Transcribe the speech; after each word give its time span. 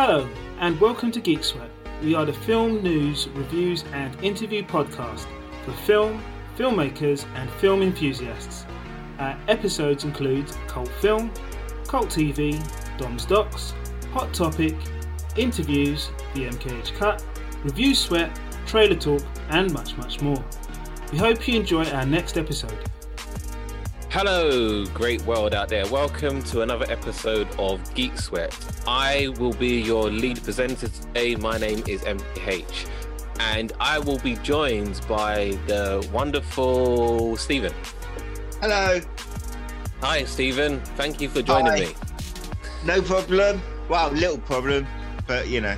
Hello, 0.00 0.28
and 0.60 0.80
welcome 0.80 1.10
to 1.10 1.20
Geek 1.20 1.42
Sweat. 1.42 1.72
We 2.04 2.14
are 2.14 2.24
the 2.24 2.32
film 2.32 2.84
news, 2.84 3.28
reviews, 3.30 3.82
and 3.92 4.14
interview 4.22 4.62
podcast 4.62 5.26
for 5.64 5.72
film, 5.72 6.22
filmmakers, 6.56 7.26
and 7.34 7.50
film 7.54 7.82
enthusiasts. 7.82 8.64
Our 9.18 9.36
episodes 9.48 10.04
include 10.04 10.46
cult 10.68 10.88
film, 11.00 11.32
cult 11.88 12.10
TV, 12.10 12.62
Dom's 12.96 13.26
Docs, 13.26 13.74
Hot 14.12 14.32
Topic, 14.32 14.76
interviews, 15.36 16.10
the 16.32 16.44
MKH 16.44 16.94
Cut, 16.94 17.24
review 17.64 17.92
sweat, 17.92 18.38
trailer 18.66 18.94
talk, 18.94 19.22
and 19.50 19.72
much, 19.72 19.96
much 19.96 20.20
more. 20.20 20.44
We 21.10 21.18
hope 21.18 21.48
you 21.48 21.58
enjoy 21.58 21.84
our 21.90 22.06
next 22.06 22.38
episode. 22.38 22.88
Hello, 24.10 24.86
great 24.86 25.20
world 25.26 25.52
out 25.54 25.68
there. 25.68 25.86
Welcome 25.88 26.42
to 26.44 26.62
another 26.62 26.86
episode 26.90 27.46
of 27.58 27.94
Geek 27.94 28.16
Sweat. 28.18 28.56
I 28.86 29.28
will 29.38 29.52
be 29.52 29.82
your 29.82 30.04
lead 30.10 30.42
presenter 30.42 30.88
today. 30.88 31.36
My 31.36 31.58
name 31.58 31.82
is 31.86 32.00
MKH, 32.04 32.88
and 33.38 33.70
I 33.78 33.98
will 33.98 34.18
be 34.20 34.36
joined 34.36 35.02
by 35.06 35.58
the 35.66 36.08
wonderful 36.10 37.36
Stephen. 37.36 37.74
Hello. 38.62 38.98
Hi, 40.00 40.24
Stephen. 40.24 40.80
Thank 40.96 41.20
you 41.20 41.28
for 41.28 41.42
joining 41.42 41.72
Hi. 41.72 41.80
me. 41.80 41.94
No 42.86 43.02
problem. 43.02 43.60
Well, 43.90 44.10
little 44.12 44.38
problem, 44.38 44.86
but 45.26 45.48
you 45.48 45.60
know. 45.60 45.76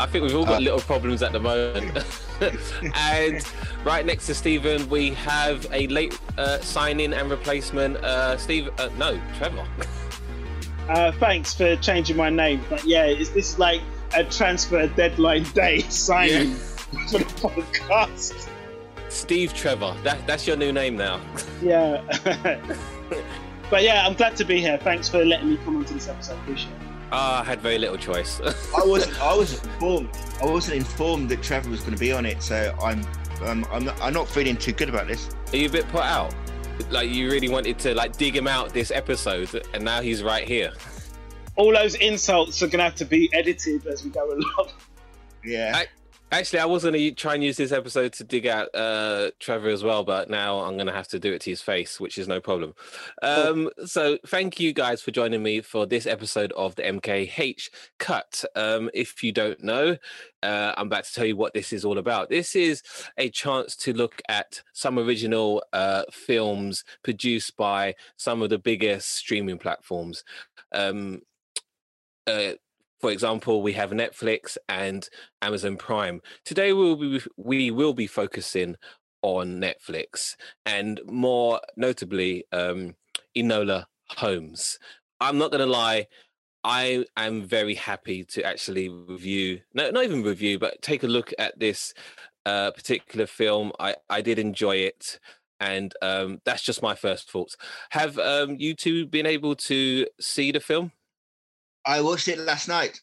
I 0.00 0.06
think 0.06 0.22
we've 0.24 0.36
all 0.36 0.44
got 0.44 0.56
Uh, 0.56 0.60
little 0.60 0.80
problems 0.80 1.22
at 1.22 1.32
the 1.32 1.40
moment. 1.40 1.98
and 2.94 3.44
right 3.88 4.04
next 4.04 4.26
to 4.26 4.34
Stephen, 4.34 4.86
we 4.90 5.10
have 5.14 5.66
a 5.72 5.86
late 5.86 6.20
uh, 6.36 6.60
sign 6.60 7.00
in 7.00 7.14
and 7.14 7.30
replacement. 7.30 7.96
Uh, 7.96 8.36
Steve, 8.36 8.68
uh, 8.78 8.90
no, 8.98 9.20
Trevor. 9.36 9.66
Uh, 10.88 11.12
thanks 11.20 11.52
for 11.52 11.76
changing 11.76 12.16
my 12.16 12.30
name. 12.30 12.64
But 12.70 12.82
yeah, 12.82 13.04
it's, 13.04 13.28
this 13.28 13.52
is 13.52 13.58
like 13.58 13.82
a 14.16 14.24
transfer 14.24 14.86
deadline 14.86 15.42
day 15.52 15.80
signing 15.90 16.54
for 17.10 17.18
the 17.18 17.26
podcast. 17.26 18.48
Steve 19.10 19.52
Trevor. 19.52 19.94
That, 20.02 20.26
that's 20.26 20.46
your 20.46 20.56
new 20.56 20.72
name 20.72 20.96
now. 20.96 21.20
Yeah. 21.60 22.02
but 23.70 23.82
yeah, 23.82 24.06
I'm 24.06 24.14
glad 24.14 24.34
to 24.36 24.46
be 24.46 24.62
here. 24.62 24.78
Thanks 24.78 25.10
for 25.10 25.22
letting 25.26 25.50
me 25.50 25.58
come 25.58 25.76
onto 25.76 25.92
this 25.92 26.08
episode. 26.08 26.38
Appreciate 26.38 26.72
it. 26.72 26.88
Ah, 27.12 27.42
I 27.42 27.44
had 27.44 27.60
very 27.60 27.76
little 27.76 27.98
choice. 27.98 28.40
I 28.40 28.86
wasn't. 28.86 29.20
I 29.20 29.36
wasn't 29.36 29.70
informed. 29.70 30.08
I 30.40 30.46
wasn't 30.46 30.76
informed 30.78 31.28
that 31.28 31.42
Trevor 31.42 31.68
was 31.68 31.80
going 31.80 31.92
to 31.92 32.00
be 32.00 32.12
on 32.12 32.24
it, 32.24 32.42
so 32.42 32.74
I'm. 32.82 33.04
Um, 33.42 33.66
I'm. 33.70 33.84
Not, 33.84 34.00
I'm 34.02 34.12
not 34.14 34.28
feeling 34.28 34.56
too 34.56 34.72
good 34.72 34.88
about 34.88 35.06
this. 35.06 35.30
Are 35.52 35.56
you 35.56 35.68
a 35.68 35.70
bit 35.70 35.88
put 35.88 36.02
out? 36.02 36.34
Like 36.90 37.08
you 37.10 37.30
really 37.30 37.48
wanted 37.48 37.78
to 37.80 37.94
like 37.94 38.16
dig 38.16 38.36
him 38.36 38.46
out 38.46 38.72
this 38.72 38.90
episode, 38.90 39.66
and 39.74 39.84
now 39.84 40.00
he's 40.00 40.22
right 40.22 40.46
here. 40.46 40.72
All 41.56 41.72
those 41.72 41.94
insults 41.96 42.62
are 42.62 42.66
going 42.66 42.78
to 42.78 42.84
have 42.84 42.94
to 42.96 43.04
be 43.04 43.28
edited 43.32 43.86
as 43.86 44.04
we 44.04 44.10
go 44.10 44.24
along. 44.32 44.70
Yeah. 45.44 45.72
I- 45.74 45.86
Actually, 46.30 46.58
I 46.58 46.66
was 46.66 46.82
going 46.82 46.92
to 46.92 47.10
try 47.12 47.34
and 47.34 47.42
use 47.42 47.56
this 47.56 47.72
episode 47.72 48.12
to 48.14 48.24
dig 48.24 48.46
out 48.46 48.68
uh, 48.74 49.30
Trevor 49.40 49.70
as 49.70 49.82
well, 49.82 50.04
but 50.04 50.28
now 50.28 50.58
I'm 50.58 50.74
going 50.74 50.86
to 50.86 50.92
have 50.92 51.08
to 51.08 51.18
do 51.18 51.32
it 51.32 51.40
to 51.42 51.50
his 51.50 51.62
face, 51.62 51.98
which 51.98 52.18
is 52.18 52.28
no 52.28 52.38
problem. 52.38 52.74
Um, 53.22 53.70
so, 53.86 54.18
thank 54.26 54.60
you 54.60 54.74
guys 54.74 55.00
for 55.00 55.10
joining 55.10 55.42
me 55.42 55.62
for 55.62 55.86
this 55.86 56.06
episode 56.06 56.52
of 56.52 56.74
the 56.74 56.82
MKH 56.82 57.70
Cut. 57.98 58.44
Um, 58.54 58.90
if 58.92 59.22
you 59.22 59.32
don't 59.32 59.62
know, 59.64 59.96
uh, 60.42 60.74
I'm 60.76 60.88
about 60.88 61.04
to 61.04 61.14
tell 61.14 61.24
you 61.24 61.36
what 61.36 61.54
this 61.54 61.72
is 61.72 61.86
all 61.86 61.96
about. 61.96 62.28
This 62.28 62.54
is 62.54 62.82
a 63.16 63.30
chance 63.30 63.74
to 63.76 63.94
look 63.94 64.20
at 64.28 64.62
some 64.74 64.98
original 64.98 65.64
uh, 65.72 66.02
films 66.12 66.84
produced 67.02 67.56
by 67.56 67.94
some 68.18 68.42
of 68.42 68.50
the 68.50 68.58
biggest 68.58 69.14
streaming 69.14 69.56
platforms. 69.56 70.24
Um, 70.72 71.22
uh, 72.26 72.52
for 73.00 73.10
example, 73.10 73.62
we 73.62 73.72
have 73.74 73.90
Netflix 73.90 74.56
and 74.68 75.08
Amazon 75.42 75.76
Prime. 75.76 76.20
Today 76.44 76.72
we'll 76.72 76.96
be 76.96 77.22
we 77.36 77.70
will 77.70 77.94
be 77.94 78.06
focusing 78.06 78.76
on 79.22 79.60
Netflix 79.60 80.36
and 80.66 81.00
more 81.06 81.60
notably 81.76 82.44
um, 82.52 82.94
Enola 83.36 83.86
Holmes. 84.10 84.78
I'm 85.20 85.38
not 85.38 85.50
going 85.50 85.64
to 85.64 85.66
lie. 85.66 86.06
I 86.64 87.04
am 87.16 87.44
very 87.44 87.74
happy 87.74 88.24
to 88.24 88.42
actually 88.44 88.88
review, 88.88 89.60
no, 89.74 89.90
not 89.90 90.04
even 90.04 90.22
review, 90.22 90.58
but 90.58 90.82
take 90.82 91.02
a 91.02 91.08
look 91.08 91.32
at 91.38 91.58
this 91.58 91.94
uh, 92.46 92.72
particular 92.72 93.26
film. 93.26 93.72
I, 93.78 93.96
I 94.10 94.20
did 94.20 94.38
enjoy 94.38 94.76
it, 94.76 95.20
and 95.60 95.94
um, 96.02 96.40
that's 96.44 96.62
just 96.62 96.82
my 96.82 96.94
first 96.94 97.30
thoughts. 97.30 97.56
Have 97.90 98.18
um, 98.18 98.56
you 98.58 98.74
two 98.74 99.06
been 99.06 99.26
able 99.26 99.54
to 99.56 100.06
see 100.20 100.50
the 100.52 100.60
film? 100.60 100.92
I 101.88 102.02
watched 102.02 102.28
it 102.28 102.38
last 102.38 102.68
night. 102.68 103.00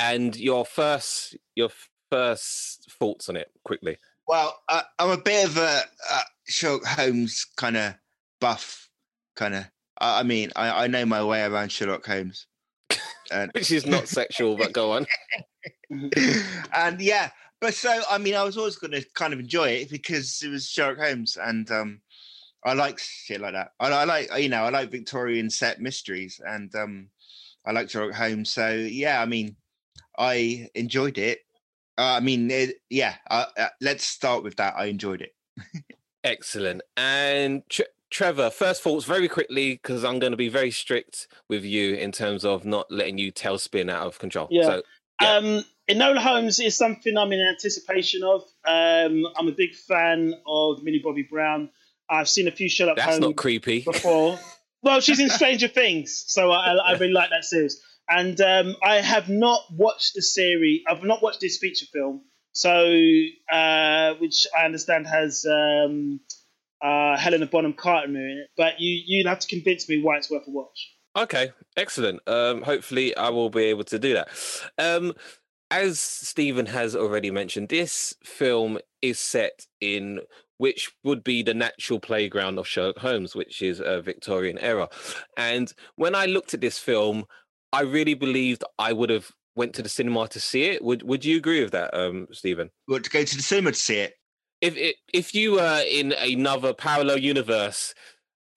And 0.00 0.36
your 0.36 0.64
first 0.64 1.36
your 1.54 1.70
first 2.10 2.90
thoughts 2.98 3.28
on 3.28 3.36
it 3.36 3.50
quickly. 3.64 3.98
Well, 4.26 4.60
I, 4.68 4.82
I'm 4.98 5.10
a 5.10 5.16
bit 5.16 5.46
of 5.46 5.56
a 5.56 5.82
uh, 6.10 6.20
Sherlock 6.46 6.84
Holmes 6.84 7.46
kind 7.56 7.76
of 7.76 7.94
buff, 8.40 8.90
kind 9.36 9.54
of. 9.54 9.64
I, 10.00 10.20
I 10.20 10.22
mean, 10.24 10.50
I, 10.56 10.84
I 10.84 10.86
know 10.88 11.06
my 11.06 11.24
way 11.24 11.42
around 11.42 11.70
Sherlock 11.70 12.04
Holmes. 12.04 12.46
And, 13.30 13.50
Which 13.52 13.70
is 13.70 13.84
not 13.84 14.08
sexual, 14.08 14.56
but 14.56 14.72
go 14.72 14.92
on. 14.92 15.06
and 16.72 16.98
yeah, 16.98 17.28
but 17.60 17.74
so 17.74 18.00
I 18.10 18.16
mean, 18.16 18.34
I 18.34 18.42
was 18.42 18.56
always 18.56 18.76
going 18.76 18.92
to 18.92 19.04
kind 19.12 19.34
of 19.34 19.38
enjoy 19.38 19.68
it 19.68 19.90
because 19.90 20.40
it 20.42 20.48
was 20.48 20.66
Sherlock 20.66 20.96
Holmes, 20.96 21.36
and 21.36 21.70
um, 21.70 22.00
I 22.64 22.72
like 22.72 22.98
shit 22.98 23.42
like 23.42 23.52
that. 23.52 23.72
I, 23.78 23.90
I 23.90 24.04
like 24.04 24.30
you 24.38 24.48
know 24.48 24.62
I 24.62 24.70
like 24.70 24.90
Victorian 24.90 25.50
set 25.50 25.78
mysteries, 25.78 26.40
and 26.42 26.74
um, 26.74 27.10
I 27.68 27.72
like 27.72 27.90
Sherlock 27.90 28.14
Holmes. 28.14 28.50
So 28.50 28.70
yeah, 28.70 29.20
I 29.20 29.26
mean, 29.26 29.56
I 30.18 30.70
enjoyed 30.74 31.18
it. 31.18 31.40
Uh, 31.98 32.14
I 32.16 32.20
mean, 32.20 32.50
it, 32.50 32.76
yeah. 32.88 33.16
Uh, 33.30 33.44
uh, 33.58 33.68
let's 33.80 34.04
start 34.04 34.42
with 34.42 34.56
that. 34.56 34.74
I 34.76 34.86
enjoyed 34.86 35.20
it. 35.20 35.34
Excellent. 36.24 36.80
And 36.96 37.62
Tre- 37.68 37.86
Trevor, 38.10 38.50
first 38.50 38.82
thoughts 38.82 39.04
very 39.04 39.28
quickly, 39.28 39.72
because 39.74 40.04
I'm 40.04 40.18
going 40.18 40.30
to 40.30 40.36
be 40.36 40.48
very 40.48 40.70
strict 40.70 41.28
with 41.48 41.64
you 41.64 41.94
in 41.94 42.10
terms 42.12 42.44
of 42.44 42.64
not 42.64 42.90
letting 42.90 43.18
you 43.18 43.32
tailspin 43.32 43.90
out 43.90 44.06
of 44.06 44.18
control. 44.18 44.48
Yeah. 44.50 44.62
So, 44.62 44.82
Yeah. 45.20 45.34
Um, 45.34 45.64
Enola 45.90 46.18
Holmes 46.18 46.60
is 46.60 46.76
something 46.76 47.16
I'm 47.16 47.32
in 47.32 47.40
anticipation 47.40 48.22
of. 48.22 48.42
Um, 48.66 49.26
I'm 49.36 49.48
a 49.48 49.52
big 49.52 49.74
fan 49.74 50.34
of 50.46 50.82
Millie 50.82 51.00
Bobby 51.02 51.26
Brown. 51.28 51.70
I've 52.08 52.28
seen 52.28 52.48
a 52.48 52.52
few 52.52 52.68
Sherlock 52.68 52.96
that's 52.96 53.08
Holmes 53.08 53.20
not 53.20 53.36
creepy. 53.36 53.80
before. 53.80 54.38
well, 54.82 55.00
she's 55.00 55.20
in 55.20 55.30
Stranger 55.30 55.68
Things, 55.68 56.24
so 56.26 56.50
I, 56.50 56.74
I 56.74 56.92
really 56.92 57.12
like 57.12 57.30
that 57.30 57.44
series. 57.44 57.80
And 58.08 58.40
um, 58.40 58.76
I 58.82 58.96
have 58.96 59.28
not 59.28 59.60
watched 59.70 60.14
the 60.14 60.22
series. 60.22 60.80
I've 60.88 61.02
not 61.04 61.22
watched 61.22 61.40
this 61.40 61.58
feature 61.58 61.86
film, 61.92 62.22
so 62.52 62.70
uh, 63.52 64.14
which 64.14 64.46
I 64.58 64.64
understand 64.64 65.06
has 65.06 65.44
um, 65.44 66.20
uh, 66.82 67.18
Helena 67.18 67.46
Bonham 67.46 67.74
Carter 67.74 68.08
in 68.08 68.16
it. 68.16 68.50
But 68.56 68.74
you 68.78 69.02
you'd 69.06 69.26
have 69.26 69.40
to 69.40 69.48
convince 69.48 69.88
me 69.88 70.00
why 70.02 70.16
it's 70.16 70.30
worth 70.30 70.46
a 70.46 70.50
watch. 70.50 70.94
Okay, 71.16 71.52
excellent. 71.76 72.20
Um, 72.26 72.62
hopefully, 72.62 73.14
I 73.16 73.28
will 73.30 73.50
be 73.50 73.64
able 73.64 73.84
to 73.84 73.98
do 73.98 74.14
that. 74.14 74.28
Um, 74.78 75.14
as 75.70 76.00
Stephen 76.00 76.66
has 76.66 76.96
already 76.96 77.30
mentioned, 77.30 77.68
this 77.68 78.14
film 78.24 78.78
is 79.02 79.18
set 79.18 79.66
in 79.80 80.20
which 80.58 80.92
would 81.04 81.24
be 81.24 81.42
the 81.42 81.54
natural 81.54 81.98
playground 81.98 82.58
of 82.58 82.66
Sherlock 82.66 82.98
Holmes, 82.98 83.34
which 83.34 83.62
is 83.62 83.80
a 83.80 84.02
Victorian 84.02 84.58
era. 84.58 84.88
And 85.36 85.72
when 85.96 86.14
I 86.14 86.26
looked 86.26 86.54
at 86.54 86.60
this 86.60 86.78
film, 86.78 87.24
I 87.72 87.82
really 87.82 88.14
believed 88.14 88.64
I 88.78 88.92
would 88.92 89.10
have 89.10 89.30
went 89.56 89.74
to 89.74 89.82
the 89.82 89.88
cinema 89.88 90.28
to 90.28 90.40
see 90.40 90.64
it. 90.64 90.84
Would 90.84 91.02
Would 91.02 91.24
you 91.24 91.36
agree 91.36 91.62
with 91.62 91.72
that, 91.72 91.94
um, 91.94 92.28
Stephen? 92.32 92.70
Would 92.88 93.04
to 93.04 93.10
go 93.10 93.24
to 93.24 93.36
the 93.36 93.42
cinema 93.42 93.72
to 93.72 93.78
see 93.78 93.98
it? 93.98 94.14
If 94.60 94.76
it, 94.76 94.96
if 95.12 95.34
you 95.34 95.52
were 95.52 95.82
in 95.88 96.12
another 96.12 96.74
parallel 96.74 97.18
universe, 97.18 97.94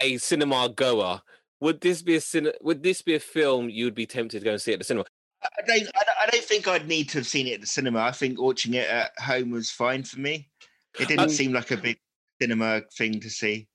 a 0.01 0.17
cinema 0.17 0.69
goer, 0.69 1.21
would 1.59 1.81
this 1.81 2.01
be 2.01 2.15
a 2.15 2.19
cine- 2.19 2.53
would 2.61 2.83
this 2.83 3.01
be 3.01 3.15
a 3.15 3.19
film 3.19 3.69
you 3.69 3.85
would 3.85 3.95
be 3.95 4.07
tempted 4.07 4.39
to 4.39 4.45
go 4.45 4.51
and 4.51 4.61
see 4.61 4.73
at 4.73 4.79
the 4.79 4.85
cinema? 4.85 5.05
I 5.43 5.65
don't, 5.65 5.81
I 5.81 6.03
don't. 6.05 6.17
I 6.21 6.25
don't 6.31 6.43
think 6.43 6.67
I'd 6.67 6.87
need 6.87 7.09
to 7.09 7.19
have 7.19 7.27
seen 7.27 7.47
it 7.47 7.55
at 7.55 7.61
the 7.61 7.67
cinema. 7.67 7.99
I 7.99 8.11
think 8.11 8.39
watching 8.39 8.75
it 8.75 8.87
at 8.87 9.11
home 9.19 9.49
was 9.49 9.71
fine 9.71 10.03
for 10.03 10.19
me. 10.19 10.50
It 10.99 11.07
didn't 11.07 11.19
Um, 11.21 11.29
seem 11.29 11.53
like 11.53 11.71
a 11.71 11.77
big 11.77 11.97
cinema 12.41 12.81
thing 12.97 13.19
to 13.21 13.29
see. 13.29 13.67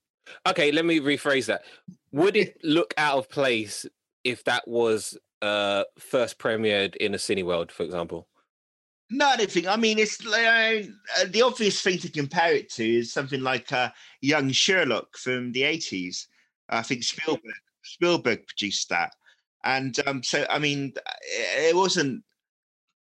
Okay, 0.46 0.72
let 0.72 0.84
me 0.84 1.00
rephrase 1.00 1.46
that. 1.46 1.64
Would 2.12 2.36
it 2.36 2.58
look 2.64 2.92
out 2.96 3.18
of 3.18 3.30
place 3.30 3.86
if 4.24 4.44
that 4.44 4.66
was 4.66 5.16
uh 5.42 5.84
first 5.98 6.38
premiered 6.38 6.96
in 6.96 7.14
a 7.14 7.18
Cineworld, 7.18 7.70
for 7.70 7.82
example? 7.84 8.28
No, 9.08 9.26
I 9.28 9.36
don't 9.36 9.50
think. 9.50 9.66
I 9.68 9.76
mean, 9.76 9.98
it's 9.98 10.24
like, 10.24 10.88
uh, 11.16 11.24
the 11.28 11.42
obvious 11.42 11.80
thing 11.80 11.98
to 11.98 12.10
compare 12.10 12.52
it 12.54 12.68
to 12.72 12.84
is 12.84 13.12
something 13.12 13.40
like 13.40 13.70
uh, 13.72 13.90
Young 14.20 14.50
Sherlock 14.50 15.16
from 15.16 15.52
the 15.52 15.62
eighties. 15.62 16.26
I 16.68 16.82
think 16.82 17.04
Spielberg 17.04 17.54
Spielberg 17.82 18.46
produced 18.48 18.88
that, 18.88 19.12
and 19.62 19.96
um, 20.08 20.22
so 20.24 20.44
I 20.50 20.58
mean, 20.58 20.92
it 20.96 21.68
it 21.68 21.76
wasn't. 21.76 22.24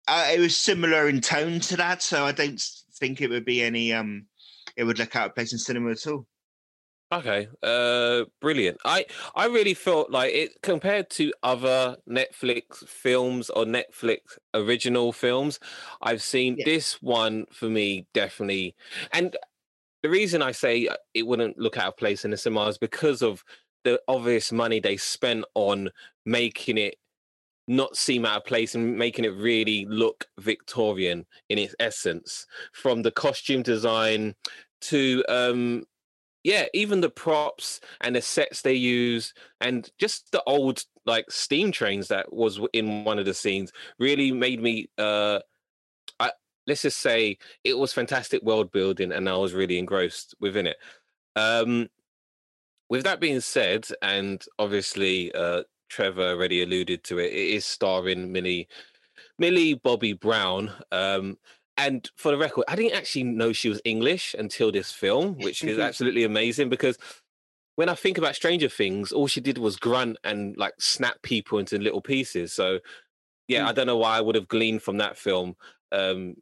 Uh, 0.07 0.29
it 0.33 0.39
was 0.39 0.56
similar 0.56 1.09
in 1.09 1.19
tone 1.21 1.59
to 1.59 1.75
that, 1.77 2.01
so 2.01 2.25
I 2.25 2.31
don't 2.31 2.63
think 3.00 3.22
it 3.22 3.30
would 3.30 3.46
be 3.46 3.62
any. 3.63 3.94
Um, 3.94 4.28
it 4.75 4.84
would 4.86 5.00
look 5.00 5.16
out 5.16 5.30
of 5.30 5.36
place 5.36 5.54
in 5.54 5.60
cinema 5.60 5.92
at 5.92 6.07
all. 6.07 6.28
Okay, 7.12 7.48
uh, 7.63 8.25
brilliant. 8.40 8.78
I 8.86 9.04
I 9.34 9.48
really 9.48 9.74
felt 9.74 10.12
like 10.12 10.31
it 10.31 10.62
compared 10.62 11.10
to 11.12 11.34
other 11.42 11.98
Netflix 12.07 12.88
films 12.88 13.50
or 13.50 13.66
Netflix 13.66 14.38
original 14.54 15.12
films. 15.12 15.60
I've 16.04 16.22
seen 16.22 16.57
Yeah. 16.57 16.66
this 16.66 17.01
one 17.01 17.48
for 17.51 17.68
me 17.68 18.07
definitely, 18.13 18.75
and 19.12 19.36
the 20.04 20.10
reason 20.10 20.42
I 20.42 20.52
say 20.54 20.88
uh, 20.88 20.98
it 21.13 21.28
wouldn't 21.28 21.57
look 21.60 21.78
out 21.78 21.90
of 21.90 21.98
place 21.98 22.25
in 22.25 22.31
the 22.31 22.38
cinema 22.38 22.68
is 22.68 22.78
because 22.80 23.22
of 23.24 23.44
the 23.84 24.02
obvious 24.07 24.52
money 24.52 24.80
they 24.80 24.98
spent 24.98 25.45
on 25.56 25.90
making 26.25 26.78
it 26.78 26.95
not 27.69 27.95
seem 27.95 28.25
out 28.25 28.38
of 28.38 28.45
place 28.45 28.75
and 28.75 28.98
making 28.98 29.25
it 29.25 29.30
really 29.36 29.86
look 29.86 30.25
Victorian 30.39 31.25
in 31.50 31.57
its 31.60 31.75
essence, 31.80 32.45
from 32.74 33.04
the 33.04 33.12
costume 33.12 33.62
design 33.63 34.36
to 34.81 35.24
um 35.30 35.86
yeah, 36.44 36.66
even 36.74 37.01
the 37.01 37.10
props 37.10 37.81
and 38.01 38.16
the 38.16 38.21
sets 38.21 38.62
they 38.62 38.74
use, 38.74 39.33
and 39.62 39.89
just 40.00 40.31
the 40.31 40.44
old 40.45 40.83
like 41.06 41.30
steam 41.30 41.71
trains 41.71 42.07
that 42.10 42.31
was 42.33 42.60
in 42.74 43.04
one 43.04 43.19
of 43.19 43.25
the 43.25 43.33
scenes 43.33 43.71
really 44.00 44.31
made 44.31 44.62
me. 44.62 44.89
uh 44.98 45.39
I, 46.19 46.31
Let's 46.68 46.83
just 46.83 47.00
say 47.00 47.38
it 47.63 47.77
was 47.77 47.94
fantastic 47.94 48.44
world 48.44 48.71
building, 48.71 49.12
and 49.12 49.27
I 49.30 49.36
was 49.38 49.54
really 49.54 49.77
engrossed 49.80 50.36
within 50.39 50.68
it. 50.68 50.77
Um 51.36 51.89
With 52.89 53.04
that 53.04 53.19
being 53.19 53.42
said, 53.42 53.88
and 54.01 54.44
obviously 54.57 55.31
uh 55.33 55.63
Trevor 55.89 56.30
already 56.30 56.63
alluded 56.63 57.03
to 57.06 57.19
it, 57.19 57.33
it 57.33 57.56
is 57.56 57.65
starring 57.65 58.31
Millie 58.31 58.68
Millie 59.38 59.74
Bobby 59.75 60.13
Brown. 60.13 60.71
Um, 60.91 61.38
and 61.77 62.09
for 62.18 62.31
the 62.31 62.38
record, 62.38 62.65
I 62.68 62.75
didn't 62.75 62.97
actually 62.97 63.24
know 63.24 63.53
she 63.53 63.69
was 63.69 63.81
English 63.86 64.36
until 64.38 64.71
this 64.71 64.91
film, 64.91 65.36
which 65.38 65.63
is 65.63 65.80
absolutely 65.80 66.25
amazing 66.25 66.69
because 66.69 66.97
when 67.75 67.88
I 67.88 67.95
think 67.95 68.18
about 68.18 68.36
Stranger 68.36 68.68
Things, 68.68 69.13
all 69.13 69.27
she 69.27 69.39
did 69.39 69.57
was 69.57 69.77
grunt 69.77 70.18
and 70.25 70.57
like 70.57 70.74
snap 70.80 71.21
people 71.21 71.59
into 71.59 71.77
little 71.77 72.01
pieces. 72.01 72.51
So 72.51 72.80
yeah, 73.47 73.68
I 73.68 73.71
don't 73.71 73.88
know 73.88 73.97
why 73.97 74.18
I 74.18 74.21
would 74.21 74.35
have 74.35 74.50
gleaned 74.50 74.83
from 74.83 74.97
that 74.97 75.18
film. 75.18 75.56
Um, 75.94 76.35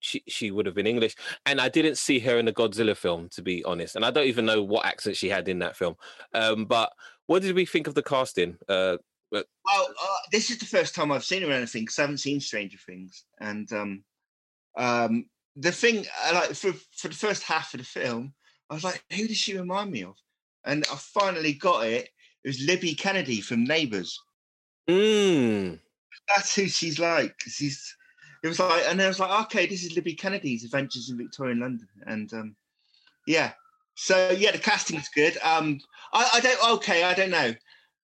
she 0.00 0.22
she 0.26 0.50
would 0.50 0.64
have 0.66 0.74
been 0.74 0.86
English, 0.86 1.14
and 1.44 1.60
I 1.60 1.68
didn't 1.68 1.98
see 1.98 2.18
her 2.20 2.38
in 2.38 2.46
the 2.46 2.52
Godzilla 2.52 2.96
film, 2.96 3.28
to 3.30 3.42
be 3.42 3.62
honest. 3.64 3.96
And 3.96 4.04
I 4.04 4.10
don't 4.10 4.26
even 4.26 4.46
know 4.46 4.62
what 4.62 4.86
accent 4.86 5.16
she 5.16 5.28
had 5.28 5.48
in 5.48 5.58
that 5.58 5.76
film. 5.76 5.96
Um, 6.32 6.64
but 6.64 6.90
what 7.28 7.42
did 7.42 7.54
we 7.54 7.64
think 7.64 7.86
of 7.86 7.94
the 7.94 8.02
casting? 8.02 8.56
Uh, 8.68 8.96
Well, 9.30 9.44
uh, 9.66 10.06
this 10.32 10.50
is 10.50 10.58
the 10.58 10.64
first 10.64 10.94
time 10.94 11.12
I've 11.12 11.24
seen 11.24 11.42
her 11.42 11.48
in 11.48 11.54
anything 11.54 11.82
because 11.82 11.98
I 11.98 12.02
haven't 12.02 12.18
seen 12.18 12.40
Stranger 12.40 12.78
Things, 12.78 13.24
and 13.40 13.70
um, 13.72 14.02
um, 14.76 15.26
the 15.54 15.70
thing 15.70 16.06
like 16.32 16.54
for 16.54 16.72
for 16.96 17.08
the 17.08 17.14
first 17.14 17.42
half 17.42 17.74
of 17.74 17.80
the 17.80 17.86
film, 17.86 18.32
I 18.70 18.74
was 18.74 18.84
like, 18.84 19.04
who 19.12 19.28
does 19.28 19.36
she 19.36 19.56
remind 19.56 19.90
me 19.90 20.04
of? 20.04 20.16
And 20.64 20.86
I 20.90 20.96
finally 20.96 21.52
got 21.52 21.86
it. 21.86 22.08
It 22.44 22.48
was 22.48 22.64
Libby 22.66 22.94
Kennedy 22.94 23.42
from 23.42 23.64
Neighbours. 23.64 24.18
mm, 24.88 25.78
That's 26.28 26.54
who 26.54 26.66
she's 26.66 26.98
like. 26.98 27.34
She's. 27.40 27.94
It 28.42 28.48
was 28.48 28.60
like, 28.60 28.84
and 28.88 29.02
I 29.02 29.08
was 29.08 29.20
like, 29.20 29.46
okay, 29.46 29.66
this 29.66 29.84
is 29.84 29.96
Libby 29.96 30.14
Kennedy's 30.14 30.64
Adventures 30.64 31.10
in 31.10 31.18
Victorian 31.18 31.60
London, 31.60 31.88
and 32.06 32.32
um, 32.32 32.56
yeah. 33.26 33.52
So 34.00 34.30
yeah, 34.30 34.52
the 34.52 34.58
casting's 34.58 35.08
good. 35.08 35.36
Um, 35.42 35.80
I, 36.12 36.30
I 36.34 36.40
don't. 36.40 36.74
Okay, 36.76 37.02
I 37.02 37.14
don't 37.14 37.30
know. 37.30 37.52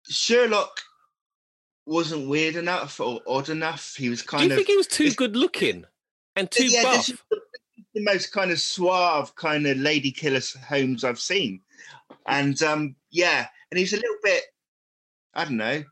Sherlock 0.09 0.81
wasn't 1.87 2.29
weird 2.29 2.57
enough 2.57 2.99
or 2.99 3.21
odd 3.25 3.51
enough. 3.51 3.95
He 3.95 4.09
was 4.09 4.21
kind 4.21 4.43
of. 4.43 4.49
do 4.49 4.55
you 4.55 4.57
think 4.57 4.69
he 4.69 4.77
was 4.77 4.89
too 4.89 5.13
good 5.13 5.37
looking 5.37 5.85
and 6.35 6.51
too 6.51 6.67
yeah, 6.67 6.83
buff? 6.83 6.97
this 6.97 7.11
is 7.11 7.19
the, 7.31 7.41
the 7.95 8.03
most 8.03 8.33
kind 8.33 8.51
of 8.51 8.59
suave 8.59 9.33
kind 9.37 9.65
of 9.65 9.77
lady 9.77 10.11
killer 10.11 10.41
Holmes 10.69 11.05
I've 11.05 11.21
seen, 11.21 11.61
and 12.27 12.61
um, 12.65 12.97
yeah, 13.13 13.47
and 13.71 13.79
he's 13.79 13.93
a 13.93 13.97
little 13.97 14.19
bit. 14.25 14.43
I 15.35 15.45
don't 15.45 15.57
know. 15.57 15.85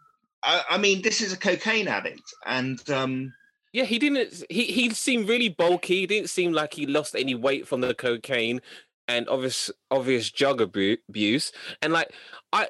I, 0.43 0.63
I 0.71 0.79
mean, 0.79 1.03
this 1.03 1.21
is 1.21 1.33
a 1.33 1.39
cocaine 1.39 1.87
addict, 1.87 2.35
and 2.45 2.91
um, 2.91 3.33
Yeah, 3.73 3.85
he 3.85 4.01
didn't. 4.01 4.43
He 4.51 4.65
he 4.65 4.91
seemed 4.91 5.29
really 5.29 5.51
bulky. 5.51 6.01
He 6.01 6.07
didn't 6.09 6.31
seem 6.31 6.53
like 6.53 6.75
he 6.75 6.85
lost 6.85 7.15
any 7.15 7.37
weight 7.37 7.69
from 7.69 7.81
the 7.81 7.95
cocaine 7.95 8.61
and 9.09 9.29
obvious 9.29 9.71
obvious 9.91 10.31
drug 10.31 10.61
abuse. 10.61 11.53
And 11.83 11.93
like 11.93 12.13
I 12.53 12.69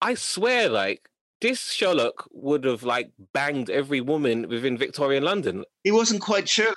I 0.00 0.14
swear, 0.14 0.68
like 0.68 1.08
this 1.40 1.70
Sherlock 1.70 2.28
would 2.32 2.64
have 2.64 2.82
like 2.82 3.10
banged 3.32 3.70
every 3.70 4.00
woman 4.00 4.48
within 4.48 4.76
Victorian 4.76 5.24
London. 5.24 5.64
he 5.84 5.90
wasn't 5.90 6.20
quite 6.20 6.48
Sherlock. 6.48 6.76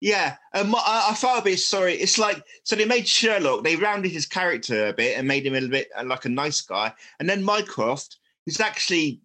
Yeah, 0.00 0.36
um, 0.52 0.74
I, 0.74 1.16
I 1.24 1.38
a 1.38 1.42
bit 1.42 1.60
sorry. 1.60 1.94
It's 1.94 2.18
like 2.18 2.42
so 2.64 2.76
they 2.76 2.84
made 2.84 3.08
Sherlock, 3.08 3.64
they 3.64 3.76
rounded 3.76 4.12
his 4.12 4.26
character 4.26 4.88
a 4.88 4.92
bit 4.92 5.16
and 5.18 5.26
made 5.26 5.46
him 5.46 5.54
a 5.54 5.56
little 5.56 5.70
bit 5.70 5.88
uh, 5.96 6.04
like 6.04 6.26
a 6.26 6.28
nice 6.28 6.60
guy, 6.60 6.92
and 7.18 7.28
then 7.28 7.42
Mycroft, 7.42 8.18
who's 8.44 8.60
actually 8.60 9.20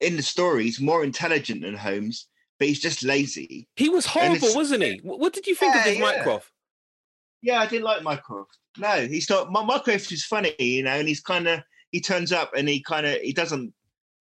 in 0.00 0.16
the 0.16 0.22
stories 0.22 0.80
more 0.80 1.02
intelligent 1.02 1.62
than 1.62 1.74
Holmes, 1.74 2.26
but 2.58 2.68
he's 2.68 2.80
just 2.80 3.02
lazy. 3.02 3.68
He 3.76 3.88
was 3.88 4.04
horrible, 4.04 4.54
wasn't 4.54 4.82
he? 4.84 5.00
What 5.02 5.32
did 5.32 5.46
you 5.46 5.54
think 5.54 5.74
of 5.74 5.80
Yeah, 5.80 5.90
this 5.92 5.98
yeah. 5.98 6.04
Mycroft? 6.04 6.50
Yeah, 7.42 7.60
I 7.60 7.66
didn't 7.66 7.84
like 7.84 8.02
Mycroft. 8.02 8.58
No, 8.76 9.06
he's 9.06 9.30
not. 9.30 9.50
My 9.50 9.64
Mycroft 9.64 10.12
is 10.12 10.24
funny, 10.24 10.54
you 10.58 10.82
know, 10.82 10.90
and 10.90 11.08
he's 11.08 11.20
kind 11.20 11.46
of 11.48 11.60
he 11.92 12.00
turns 12.00 12.32
up 12.32 12.52
and 12.56 12.68
he 12.68 12.82
kind 12.82 13.06
of 13.06 13.20
he 13.20 13.32
doesn't 13.32 13.72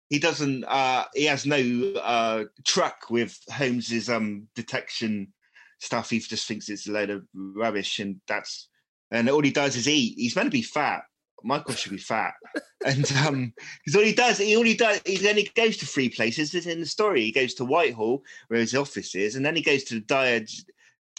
he 0.09 0.19
doesn't 0.19 0.63
uh 0.65 1.06
he 1.13 1.25
has 1.25 1.45
no 1.45 1.94
uh 2.01 2.45
truck 2.65 3.09
with 3.09 3.38
Holmes's 3.50 4.09
um 4.09 4.47
detection 4.56 5.33
stuff. 5.79 6.09
He 6.09 6.19
just 6.19 6.47
thinks 6.47 6.69
it's 6.69 6.88
a 6.88 6.91
load 6.91 7.09
of 7.09 7.25
rubbish, 7.33 8.00
and 8.00 8.19
that's 8.27 8.69
and 9.11 9.29
all 9.29 9.41
he 9.41 9.51
does 9.51 9.75
is 9.75 9.88
eat. 9.88 10.15
He's 10.17 10.35
meant 10.35 10.47
to 10.47 10.51
be 10.51 10.61
fat. 10.61 11.03
Michael 11.44 11.73
should 11.73 11.94
be 11.94 11.97
fat, 11.97 12.33
and 12.85 13.11
um, 13.25 13.53
because 13.85 13.95
all 13.95 14.06
he 14.06 14.13
does, 14.13 14.39
he 14.39 14.56
all 14.57 14.63
he 14.63 14.75
does, 14.75 15.01
he 15.06 15.17
then 15.17 15.38
he 15.38 15.50
goes 15.56 15.77
to 15.77 15.85
three 15.85 16.09
places. 16.09 16.51
This 16.51 16.65
in 16.65 16.79
the 16.79 16.85
story. 16.85 17.21
He 17.21 17.31
goes 17.31 17.53
to 17.56 17.65
Whitehall, 17.65 18.23
where 18.50 18.59
his 18.59 18.75
office 18.75 19.15
is, 19.15 19.35
and 19.35 19.45
then 19.45 19.56
he 19.56 19.61
goes 19.61 19.83
to 19.85 20.01
the, 20.01 20.63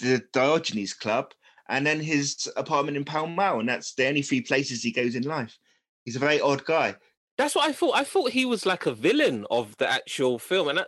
the 0.01 0.23
Diogenes 0.33 0.93
Club, 0.93 1.33
and 1.71 1.87
then 1.87 2.01
his 2.01 2.51
apartment 2.57 2.97
in 2.97 3.05
Pall 3.05 3.27
Mall, 3.27 3.61
and 3.61 3.69
that's 3.69 3.95
the 3.95 4.07
only 4.07 4.23
three 4.23 4.41
places 4.43 4.83
he 4.83 4.91
goes 4.93 5.15
in 5.15 5.23
life. 5.23 5.57
He's 6.05 6.17
a 6.17 6.21
very 6.21 6.41
odd 6.41 6.65
guy. 6.65 6.97
That's 7.39 7.55
what 7.55 7.69
I 7.69 7.73
thought. 7.73 7.97
I 7.97 8.05
thought 8.05 8.31
he 8.33 8.45
was 8.45 8.67
like 8.67 8.87
a 8.87 8.93
villain 8.93 9.47
of 9.51 9.77
the 9.79 9.91
actual 9.91 10.39
film, 10.39 10.69
and 10.69 10.81
I, 10.81 10.85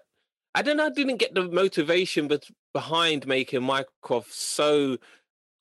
I 0.54 0.62
don't 0.62 0.76
know. 0.76 0.86
I 0.86 0.90
didn't 0.90 1.16
get 1.16 1.34
the 1.34 1.48
motivation, 1.48 2.28
but 2.28 2.44
behind 2.74 3.26
making 3.26 3.62
Mycroft 3.62 4.32
so 4.32 4.98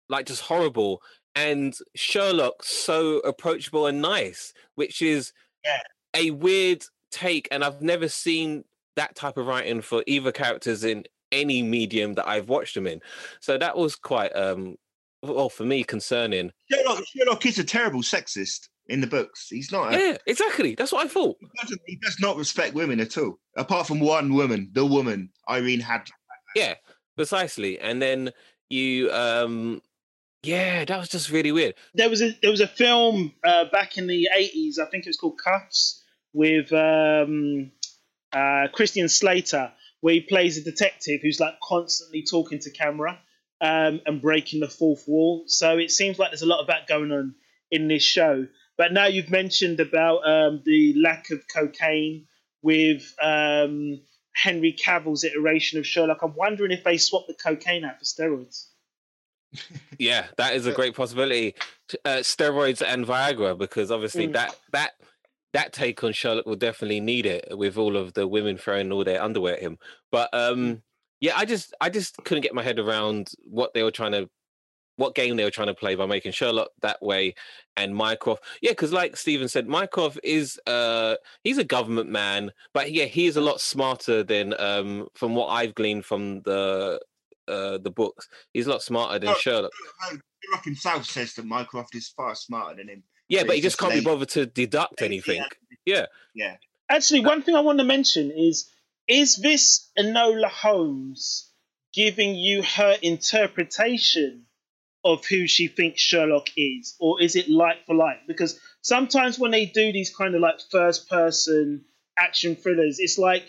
like 0.10 0.26
just 0.26 0.42
horrible, 0.42 1.02
and 1.36 1.74
Sherlock 1.96 2.64
so 2.64 3.20
approachable 3.20 3.88
and 3.88 4.02
nice, 4.02 4.54
which 4.76 5.02
is 5.02 5.32
Yeah. 5.64 5.80
a 6.14 6.32
weird 6.32 6.84
take, 7.12 7.48
and 7.52 7.64
I've 7.64 7.82
never 7.82 8.10
seen 8.10 8.66
that 8.98 9.16
type 9.16 9.38
of 9.38 9.46
writing 9.48 9.82
for 9.82 10.04
either 10.08 10.34
characters 10.34 10.84
in 10.84 11.06
any 11.32 11.62
medium 11.62 12.14
that 12.16 12.28
I've 12.28 12.50
watched 12.50 12.76
them 12.76 12.88
in. 12.88 13.00
So 13.40 13.58
that 13.58 13.78
was 13.78 13.96
quite, 13.96 14.36
um, 14.36 14.76
well, 15.22 15.50
for 15.50 15.66
me, 15.66 15.84
concerning. 15.84 16.52
Sherlock, 16.72 17.04
Sherlock 17.06 17.46
is 17.46 17.60
a 17.60 17.64
terrible 17.64 18.02
sexist 18.02 18.70
in 18.88 19.02
the 19.02 19.08
books. 19.08 19.48
He's 19.50 19.72
not. 19.72 19.94
A, 19.94 19.98
Yeah, 19.98 20.18
exactly. 20.26 20.76
That's 20.76 20.92
what 20.92 21.06
I 21.06 21.10
thought. 21.10 21.38
he, 21.40 21.48
doesn't, 21.62 21.82
he 21.86 21.98
does 22.02 22.20
not 22.20 22.38
respect 22.38 22.74
women 22.74 23.00
at 23.00 23.18
all, 23.18 23.38
apart 23.56 23.88
from 23.88 24.00
one 24.00 24.34
woman, 24.34 24.70
the 24.74 24.86
woman 24.86 25.30
Irene 25.50 25.82
Adler. 25.82 26.16
Yeah, 26.56 26.76
precisely. 27.16 27.80
And 27.80 28.02
then 28.02 28.32
you, 28.70 29.12
um, 29.12 29.82
yeah, 30.44 30.86
that 30.86 31.00
was 31.00 31.10
just 31.10 31.30
really 31.30 31.52
weird. 31.52 31.76
there 31.94 32.10
was 32.10 32.22
a 32.22 32.36
there 32.42 32.52
was 32.52 32.62
a 32.62 32.68
film 32.68 33.34
uh, 33.44 33.66
back 33.72 33.98
in 33.98 34.08
the 34.08 34.28
eighties. 34.36 34.80
I 34.80 34.86
think 34.86 35.06
it 35.06 35.10
was 35.10 35.18
called 35.18 35.40
Kuffs 35.40 36.02
with 36.34 36.74
um, 36.74 37.72
uh, 38.34 38.68
Christian 38.74 39.08
Slater, 39.08 39.72
where 40.00 40.16
he 40.16 40.22
plays 40.22 40.58
a 40.58 40.64
detective 40.64 41.22
who's 41.22 41.40
like 41.40 41.54
constantly 41.62 42.24
talking 42.24 42.60
to 42.60 42.72
camera 42.72 43.20
um, 43.62 44.02
and 44.06 44.22
breaking 44.22 44.60
the 44.60 44.68
fourth 44.68 45.08
wall. 45.08 45.44
So 45.48 45.78
it 45.78 45.92
seems 45.92 46.18
like 46.20 46.32
there's 46.32 46.42
a 46.42 46.48
lot 46.48 46.60
of 46.62 46.68
that 46.68 46.88
going 46.88 47.12
on 47.12 47.36
in 47.70 47.88
this 47.88 48.04
show. 48.04 48.48
But 48.78 48.92
now 48.92 49.06
you've 49.06 49.30
mentioned 49.30 49.80
about 49.80 50.28
um, 50.28 50.62
the 50.66 50.96
lack 51.02 51.30
of 51.30 51.42
cocaine 51.48 52.26
with 52.64 53.14
um, 53.22 54.02
Henry 54.34 54.74
Cavill's 54.74 55.24
iteration 55.24 55.78
of 55.80 55.86
Sherlock. 55.86 56.20
I'm 56.24 56.36
wondering 56.36 56.72
if 56.72 56.84
they 56.84 56.98
swapped 56.98 57.28
the 57.28 57.34
cocaine 57.36 57.86
out 57.86 58.00
for 58.00 58.06
steroids. 58.06 58.66
Yeah, 60.00 60.26
that 60.38 60.56
is 60.56 60.66
a 60.66 60.72
great 60.72 60.96
possibility. 60.96 61.54
Uh, 62.06 62.20
steroids 62.20 62.82
and 62.82 63.06
Viagra, 63.06 63.56
because 63.58 63.92
obviously 63.92 64.28
Mm. 64.28 64.34
that 64.34 64.56
that 64.72 64.92
that 65.54 65.74
take 65.74 66.02
on 66.04 66.14
Sherlock 66.14 66.46
will 66.46 66.56
definitely 66.56 67.02
need 67.02 67.26
it 67.26 67.50
with 67.52 67.78
all 67.78 67.98
of 67.98 68.14
the 68.14 68.26
women 68.26 68.58
throwing 68.58 68.92
all 68.92 69.04
their 69.04 69.22
underwear 69.22 69.56
at 69.56 69.60
him. 69.60 69.78
But 70.10 70.30
um, 70.34 70.82
yeah, 71.22 71.34
I 71.38 71.46
just 71.46 71.74
I 71.80 71.90
just 71.90 72.18
couldn't 72.26 72.42
get 72.42 72.54
my 72.54 72.64
head 72.64 72.80
around 72.80 73.32
what 73.44 73.74
they 73.74 73.84
were 73.84 73.92
trying 73.92 74.12
to 74.12 74.30
what 74.98 75.16
game 75.16 75.36
they 75.38 75.44
were 75.44 75.52
trying 75.52 75.68
to 75.68 75.74
play 75.74 75.96
by 75.96 76.06
making 76.06 76.32
Sherlock 76.32 76.70
that 76.82 77.02
way 77.02 77.34
and 77.78 77.96
Mycroft. 77.96 78.44
Yeah, 78.62 78.72
because 78.72 78.92
like 78.92 79.16
Stephen 79.16 79.48
said, 79.48 79.68
Mycroft 79.68 80.20
is 80.24 80.60
uh 80.68 81.16
he's 81.44 81.58
a 81.58 81.64
government 81.64 82.10
man, 82.10 82.52
but 82.74 82.92
yeah, 82.92 83.06
he 83.06 83.26
is 83.28 83.38
a 83.38 83.42
lot 83.42 83.62
smarter 83.62 84.24
than 84.24 84.54
um 84.60 85.08
from 85.16 85.36
what 85.36 85.48
I've 85.48 85.76
gleaned 85.76 86.06
from 86.06 86.42
the 86.42 87.00
uh 87.48 87.78
the 87.78 87.92
books. 87.92 88.28
He's 88.54 88.68
a 88.68 88.72
lot 88.72 88.82
smarter 88.82 89.18
than 89.20 89.30
Oh, 89.30 89.36
Sherlock. 89.36 89.72
Sherlock 90.10 90.66
himself 90.66 91.06
says 91.06 91.34
that 91.36 91.46
Mycroft 91.46 91.96
is 91.96 92.10
far 92.10 92.36
smarter 92.36 92.76
than 92.78 92.90
him. 92.90 93.04
Yeah, 93.30 93.42
So 93.42 93.48
but 93.48 93.56
he 93.56 93.62
just 93.62 93.78
just 93.78 93.80
can't 93.80 93.94
be 93.94 94.06
bothered 94.06 94.30
to 94.30 94.46
deduct 94.46 95.02
anything. 95.02 95.44
Yeah. 95.86 96.08
Yeah. 96.36 96.58
Actually, 96.90 97.22
one 97.22 97.42
thing 97.42 97.56
I 97.56 97.62
want 97.62 97.80
to 97.80 97.86
mention 97.86 98.32
is 98.32 98.70
is 99.12 99.36
this 99.36 99.92
Enola 100.00 100.48
Holmes 100.48 101.52
giving 101.94 102.36
you 102.36 102.64
her 102.64 102.96
interpretation 103.02 104.46
of 105.04 105.26
who 105.26 105.48
she 105.48 105.68
thinks 105.68 106.02
Sherlock 106.02 106.48
is, 106.56 106.96
or 106.98 107.22
is 107.22 107.36
it 107.36 107.50
like 107.50 107.86
for 107.86 107.94
like? 107.94 108.26
Because 108.26 108.58
sometimes 108.82 109.38
when 109.38 109.52
they 109.52 109.66
do 109.66 109.92
these 109.92 110.16
kind 110.16 110.34
of 110.34 110.40
like 110.40 110.62
first 110.72 111.10
person 111.10 111.84
action 112.18 112.56
thrillers, 112.56 113.00
it's 113.00 113.18
like 113.18 113.44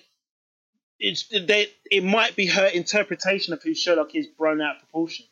it's 0.99 1.29
they 1.29 1.69
it 1.91 2.03
might 2.03 2.35
be 2.35 2.47
her 2.47 2.67
interpretation 2.67 3.53
of 3.53 3.63
who 3.63 3.73
Sherlock 3.73 4.17
is 4.17 4.27
blown 4.27 4.61
out 4.61 4.77
of 4.77 4.83
proportion, 4.83 5.27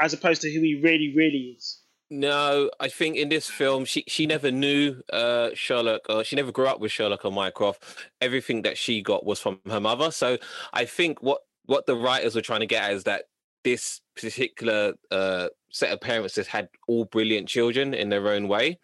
as 0.00 0.14
opposed 0.14 0.42
to 0.42 0.50
who 0.52 0.60
he 0.60 0.80
really 0.82 1.12
really 1.14 1.56
is. 1.58 1.78
No, 2.16 2.70
I 2.78 2.88
think 2.88 3.16
in 3.16 3.28
this 3.28 3.48
film 3.50 3.84
she 3.84 4.04
she 4.06 4.24
never 4.26 4.52
knew 4.52 5.02
uh 5.12 5.50
Sherlock 5.54 6.02
or 6.08 6.22
she 6.22 6.36
never 6.36 6.52
grew 6.52 6.66
up 6.68 6.78
with 6.78 6.92
Sherlock 6.92 7.24
or 7.24 7.32
Mycroft. 7.32 7.82
Everything 8.20 8.62
that 8.62 8.78
she 8.78 9.02
got 9.02 9.24
was 9.26 9.40
from 9.40 9.60
her 9.66 9.80
mother. 9.80 10.12
So 10.12 10.38
I 10.72 10.84
think 10.84 11.22
what 11.22 11.40
what 11.64 11.86
the 11.86 11.96
writers 11.96 12.36
were 12.36 12.40
trying 12.42 12.60
to 12.60 12.66
get 12.66 12.84
at 12.84 12.92
is 12.92 13.04
that 13.04 13.24
this 13.64 14.00
particular 14.14 14.94
uh 15.10 15.48
set 15.70 15.90
of 15.92 16.00
parents 16.00 16.36
has 16.36 16.46
had 16.46 16.68
all 16.86 17.04
brilliant 17.06 17.48
children 17.48 17.94
in 17.94 18.10
their 18.10 18.28
own 18.28 18.46
way. 18.46 18.78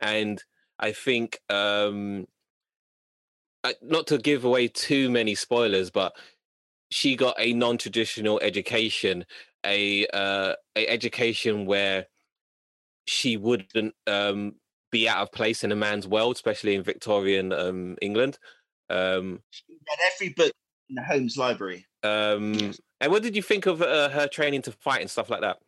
And 0.00 0.42
I 0.80 0.92
think 0.92 1.40
um 1.50 2.26
I- 3.64 3.76
not 3.82 4.06
to 4.08 4.18
give 4.18 4.44
away 4.44 4.68
too 4.68 5.10
many 5.10 5.34
spoilers, 5.34 5.90
but 5.90 6.16
she 6.90 7.16
got 7.16 7.36
a 7.38 7.52
non-traditional 7.54 8.40
education, 8.40 9.26
a 9.64 10.06
uh 10.08 10.54
a 10.76 10.88
education 10.88 11.66
where 11.66 12.06
she 13.06 13.36
wouldn't 13.36 13.94
um, 14.06 14.54
be 14.90 15.08
out 15.08 15.22
of 15.22 15.32
place 15.32 15.64
in 15.64 15.72
a 15.72 15.76
man's 15.76 16.06
world, 16.06 16.36
especially 16.36 16.74
in 16.74 16.82
Victorian 16.82 17.52
um, 17.52 17.96
England. 18.02 18.38
Um, 18.90 19.40
She 19.50 19.64
read 19.70 19.98
every 20.14 20.28
book 20.34 20.52
in 20.88 20.96
the 20.96 21.02
Holmes 21.02 21.36
library. 21.36 21.86
um, 22.02 22.72
and 23.00 23.10
what 23.10 23.22
did 23.22 23.34
you 23.34 23.42
think 23.42 23.66
of 23.66 23.82
uh, 23.82 24.08
her 24.10 24.28
training 24.28 24.62
to 24.62 24.72
fight 24.72 25.00
and 25.00 25.10
stuff 25.10 25.28
like 25.30 25.40
that? 25.40 25.58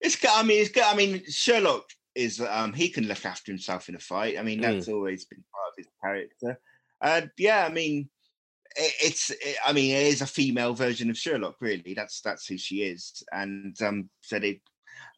It's 0.00 0.16
good. 0.16 0.30
I 0.32 0.42
mean, 0.42 0.60
it's 0.60 0.70
good. 0.70 0.84
I 0.84 0.94
mean, 0.94 1.22
Sherlock 1.28 1.88
is 2.14 2.40
um 2.40 2.72
he 2.72 2.88
can 2.88 3.08
look 3.08 3.24
after 3.24 3.50
himself 3.50 3.88
in 3.88 3.96
a 3.96 3.98
fight. 3.98 4.38
I 4.38 4.42
mean, 4.42 4.58
Mm. 4.60 4.62
that's 4.62 4.88
always 4.88 5.24
been 5.24 5.42
part 5.52 5.72
of 5.72 5.74
his 5.76 5.88
character. 6.02 6.60
And 7.00 7.30
yeah, 7.38 7.66
I 7.66 7.72
mean, 7.72 8.08
it, 8.76 8.94
it's 9.02 9.30
it, 9.30 9.56
I 9.64 9.72
mean, 9.72 9.94
it 9.94 10.06
is 10.06 10.20
a 10.20 10.26
female 10.26 10.74
version 10.74 11.10
of 11.10 11.18
Sherlock. 11.18 11.56
Really, 11.60 11.94
that's 11.94 12.20
that's 12.20 12.46
who 12.46 12.58
she 12.58 12.82
is. 12.82 13.24
And 13.32 13.80
um, 13.82 14.10
so 14.20 14.38
they, 14.38 14.60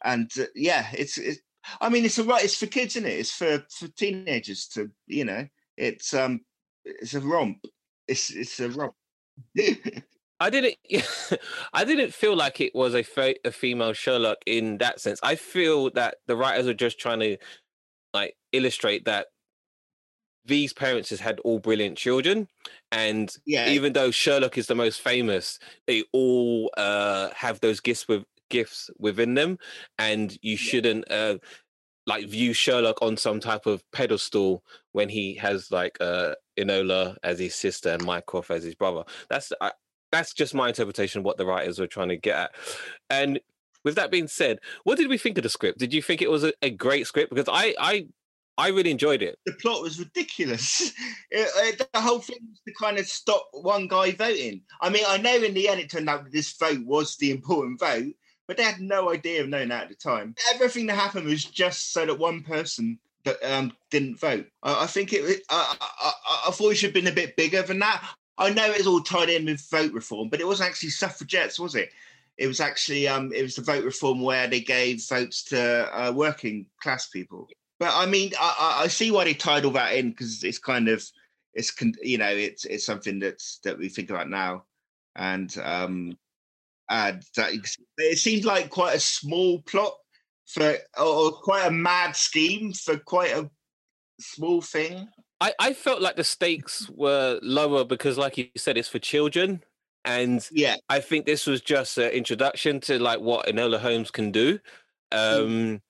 and 0.06 0.30
uh, 0.38 0.44
yeah, 0.54 0.86
it's 0.92 1.18
it's. 1.18 1.40
I 1.80 1.88
mean, 1.88 2.04
it's 2.04 2.18
a 2.18 2.24
right. 2.24 2.44
It's 2.44 2.56
for 2.56 2.66
kids, 2.66 2.96
isn't 2.96 3.08
it? 3.08 3.18
It's 3.18 3.32
for 3.32 3.62
for 3.70 3.88
teenagers 3.88 4.66
to 4.68 4.90
you 5.06 5.24
know. 5.24 5.46
It's 5.76 6.14
um, 6.14 6.40
it's 6.84 7.14
a 7.14 7.20
romp. 7.20 7.58
It's 8.08 8.30
it's 8.30 8.58
a 8.60 8.70
romp. 8.70 8.94
I 10.40 10.50
didn't. 10.50 10.76
I 11.72 11.84
didn't 11.84 12.14
feel 12.14 12.36
like 12.36 12.60
it 12.60 12.74
was 12.74 12.94
a, 12.94 13.02
fe- 13.02 13.40
a 13.44 13.50
female 13.50 13.92
Sherlock 13.92 14.38
in 14.46 14.78
that 14.78 15.00
sense. 15.00 15.18
I 15.22 15.34
feel 15.34 15.90
that 15.90 16.16
the 16.26 16.36
writers 16.36 16.66
are 16.66 16.74
just 16.74 17.00
trying 17.00 17.20
to 17.20 17.36
like 18.14 18.36
illustrate 18.52 19.04
that 19.06 19.26
these 20.44 20.72
parents 20.72 21.10
has 21.10 21.18
had 21.18 21.40
all 21.40 21.58
brilliant 21.58 21.98
children, 21.98 22.48
and 22.92 23.34
yeah, 23.44 23.68
even 23.68 23.92
though 23.92 24.12
Sherlock 24.12 24.56
is 24.56 24.68
the 24.68 24.76
most 24.76 25.00
famous, 25.00 25.58
they 25.88 26.04
all 26.12 26.70
uh, 26.76 27.30
have 27.34 27.58
those 27.60 27.80
gifts 27.80 28.06
with 28.06 28.24
gifts 28.48 28.90
within 28.98 29.34
them, 29.34 29.58
and 29.98 30.36
you 30.42 30.56
shouldn't 30.56 31.10
uh, 31.10 31.38
like 32.06 32.28
view 32.28 32.52
Sherlock 32.52 33.02
on 33.02 33.16
some 33.16 33.40
type 33.40 33.66
of 33.66 33.82
pedestal 33.92 34.62
when 34.92 35.08
he 35.08 35.34
has 35.36 35.70
like 35.70 35.96
uh, 36.00 36.34
Enola 36.58 37.16
as 37.22 37.38
his 37.38 37.54
sister 37.54 37.90
and 37.90 38.04
Mycroft 38.04 38.50
as 38.50 38.64
his 38.64 38.74
brother. 38.74 39.04
That's 39.28 39.52
I, 39.60 39.72
that's 40.12 40.32
just 40.32 40.54
my 40.54 40.68
interpretation 40.68 41.18
of 41.20 41.24
what 41.24 41.36
the 41.36 41.46
writers 41.46 41.78
were 41.78 41.86
trying 41.88 42.08
to 42.10 42.16
get 42.16 42.36
at. 42.36 42.54
And 43.10 43.40
with 43.84 43.96
that 43.96 44.10
being 44.10 44.28
said, 44.28 44.58
what 44.84 44.98
did 44.98 45.08
we 45.08 45.18
think 45.18 45.36
of 45.38 45.42
the 45.42 45.48
script? 45.48 45.78
Did 45.78 45.92
you 45.92 46.00
think 46.02 46.22
it 46.22 46.30
was 46.30 46.44
a, 46.44 46.52
a 46.62 46.70
great 46.70 47.06
script? 47.06 47.30
Because 47.30 47.48
I 47.48 47.74
I 47.78 48.06
I 48.58 48.68
really 48.68 48.90
enjoyed 48.90 49.20
it. 49.20 49.38
the 49.44 49.52
plot 49.60 49.82
was 49.82 49.98
ridiculous. 49.98 50.92
It- 51.30 51.78
it- 51.80 51.88
the 51.92 52.00
whole 52.00 52.20
thing 52.20 52.38
was 52.48 52.60
to 52.66 52.72
kind 52.80 52.98
of 52.98 53.06
stop 53.06 53.48
one 53.52 53.88
guy 53.88 54.12
voting. 54.12 54.62
I 54.80 54.88
mean, 54.90 55.02
I 55.06 55.18
know 55.18 55.34
in 55.34 55.54
the 55.54 55.68
end 55.68 55.80
it 55.80 55.90
turned 55.90 56.08
out 56.08 56.24
that 56.24 56.32
this 56.32 56.52
vote 56.56 56.84
was 56.86 57.16
the 57.16 57.30
important 57.32 57.80
vote, 57.80 58.14
but 58.46 58.56
they 58.56 58.62
had 58.62 58.80
no 58.80 59.12
idea 59.12 59.42
of 59.42 59.48
knowing 59.48 59.68
that 59.68 59.84
at 59.84 59.88
the 59.88 59.94
time. 59.94 60.34
Everything 60.54 60.86
that 60.86 60.94
happened 60.94 61.26
was 61.26 61.44
just 61.44 61.92
so 61.92 62.06
that 62.06 62.18
one 62.18 62.42
person 62.42 62.98
that 63.24 63.42
um, 63.42 63.72
didn't 63.90 64.20
vote. 64.20 64.46
I, 64.62 64.84
I 64.84 64.86
think 64.86 65.12
it. 65.12 65.42
I, 65.50 65.76
I, 65.80 66.12
I, 66.48 66.50
thought 66.52 66.70
it 66.70 66.76
should 66.76 66.94
have 66.94 67.04
been 67.04 67.12
a 67.12 67.14
bit 67.14 67.36
bigger 67.36 67.62
than 67.62 67.80
that. 67.80 68.02
I 68.38 68.50
know 68.50 68.70
it's 68.70 68.86
all 68.86 69.00
tied 69.00 69.30
in 69.30 69.46
with 69.46 69.68
vote 69.70 69.92
reform, 69.92 70.28
but 70.28 70.40
it 70.40 70.46
wasn't 70.46 70.68
actually 70.68 70.90
suffragettes, 70.90 71.58
was 71.58 71.74
it? 71.74 71.90
It 72.38 72.46
was 72.46 72.60
actually 72.60 73.08
um, 73.08 73.32
it 73.32 73.42
was 73.42 73.56
the 73.56 73.62
vote 73.62 73.84
reform 73.84 74.20
where 74.20 74.46
they 74.46 74.60
gave 74.60 75.02
votes 75.08 75.42
to 75.44 75.88
uh, 75.92 76.12
working 76.12 76.66
class 76.82 77.08
people. 77.08 77.48
But 77.78 77.92
I 77.94 78.06
mean, 78.06 78.32
I, 78.38 78.82
I 78.84 78.88
see 78.88 79.10
why 79.10 79.24
they 79.24 79.34
tied 79.34 79.64
all 79.64 79.72
that 79.72 79.94
in 79.94 80.10
because 80.10 80.44
it's 80.44 80.58
kind 80.58 80.88
of 80.88 81.04
it's 81.54 81.72
you 82.02 82.18
know 82.18 82.28
it's 82.28 82.64
it's 82.66 82.86
something 82.86 83.18
that's 83.18 83.58
that 83.64 83.78
we 83.78 83.88
think 83.88 84.10
about 84.10 84.28
now, 84.28 84.64
and 85.16 85.54
um, 85.62 86.18
and 86.90 87.22
that, 87.36 87.52
it 87.98 88.16
seemed 88.18 88.44
like 88.44 88.70
quite 88.70 88.94
a 88.96 89.00
small 89.00 89.60
plot 89.62 89.92
for 90.46 90.76
or 91.00 91.32
quite 91.32 91.66
a 91.66 91.70
mad 91.70 92.14
scheme 92.14 92.72
for 92.72 92.96
quite 92.98 93.32
a 93.32 93.50
small 94.20 94.60
thing. 94.60 95.08
I, 95.40 95.52
I 95.58 95.72
felt 95.74 96.00
like 96.00 96.16
the 96.16 96.24
stakes 96.24 96.88
were 96.90 97.38
lower 97.42 97.84
because, 97.84 98.16
like 98.16 98.38
you 98.38 98.48
said, 98.56 98.78
it's 98.78 98.88
for 98.88 98.98
children, 98.98 99.62
and 100.04 100.46
Yeah, 100.52 100.76
I 100.88 101.00
think 101.00 101.26
this 101.26 101.46
was 101.46 101.60
just 101.60 101.98
an 101.98 102.10
introduction 102.10 102.80
to 102.82 102.98
like 102.98 103.20
what 103.20 103.46
Enola 103.46 103.78
Holmes 103.78 104.10
can 104.10 104.30
do. 104.30 104.58
Um, 105.12 105.82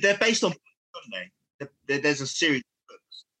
they're 0.00 0.16
based 0.18 0.42
on, 0.44 0.50
aren't 0.50 1.12
they? 1.12 1.30
There- 1.58 1.70
there- 1.86 1.98
There's 1.98 2.20
a 2.20 2.26
series. 2.26 2.62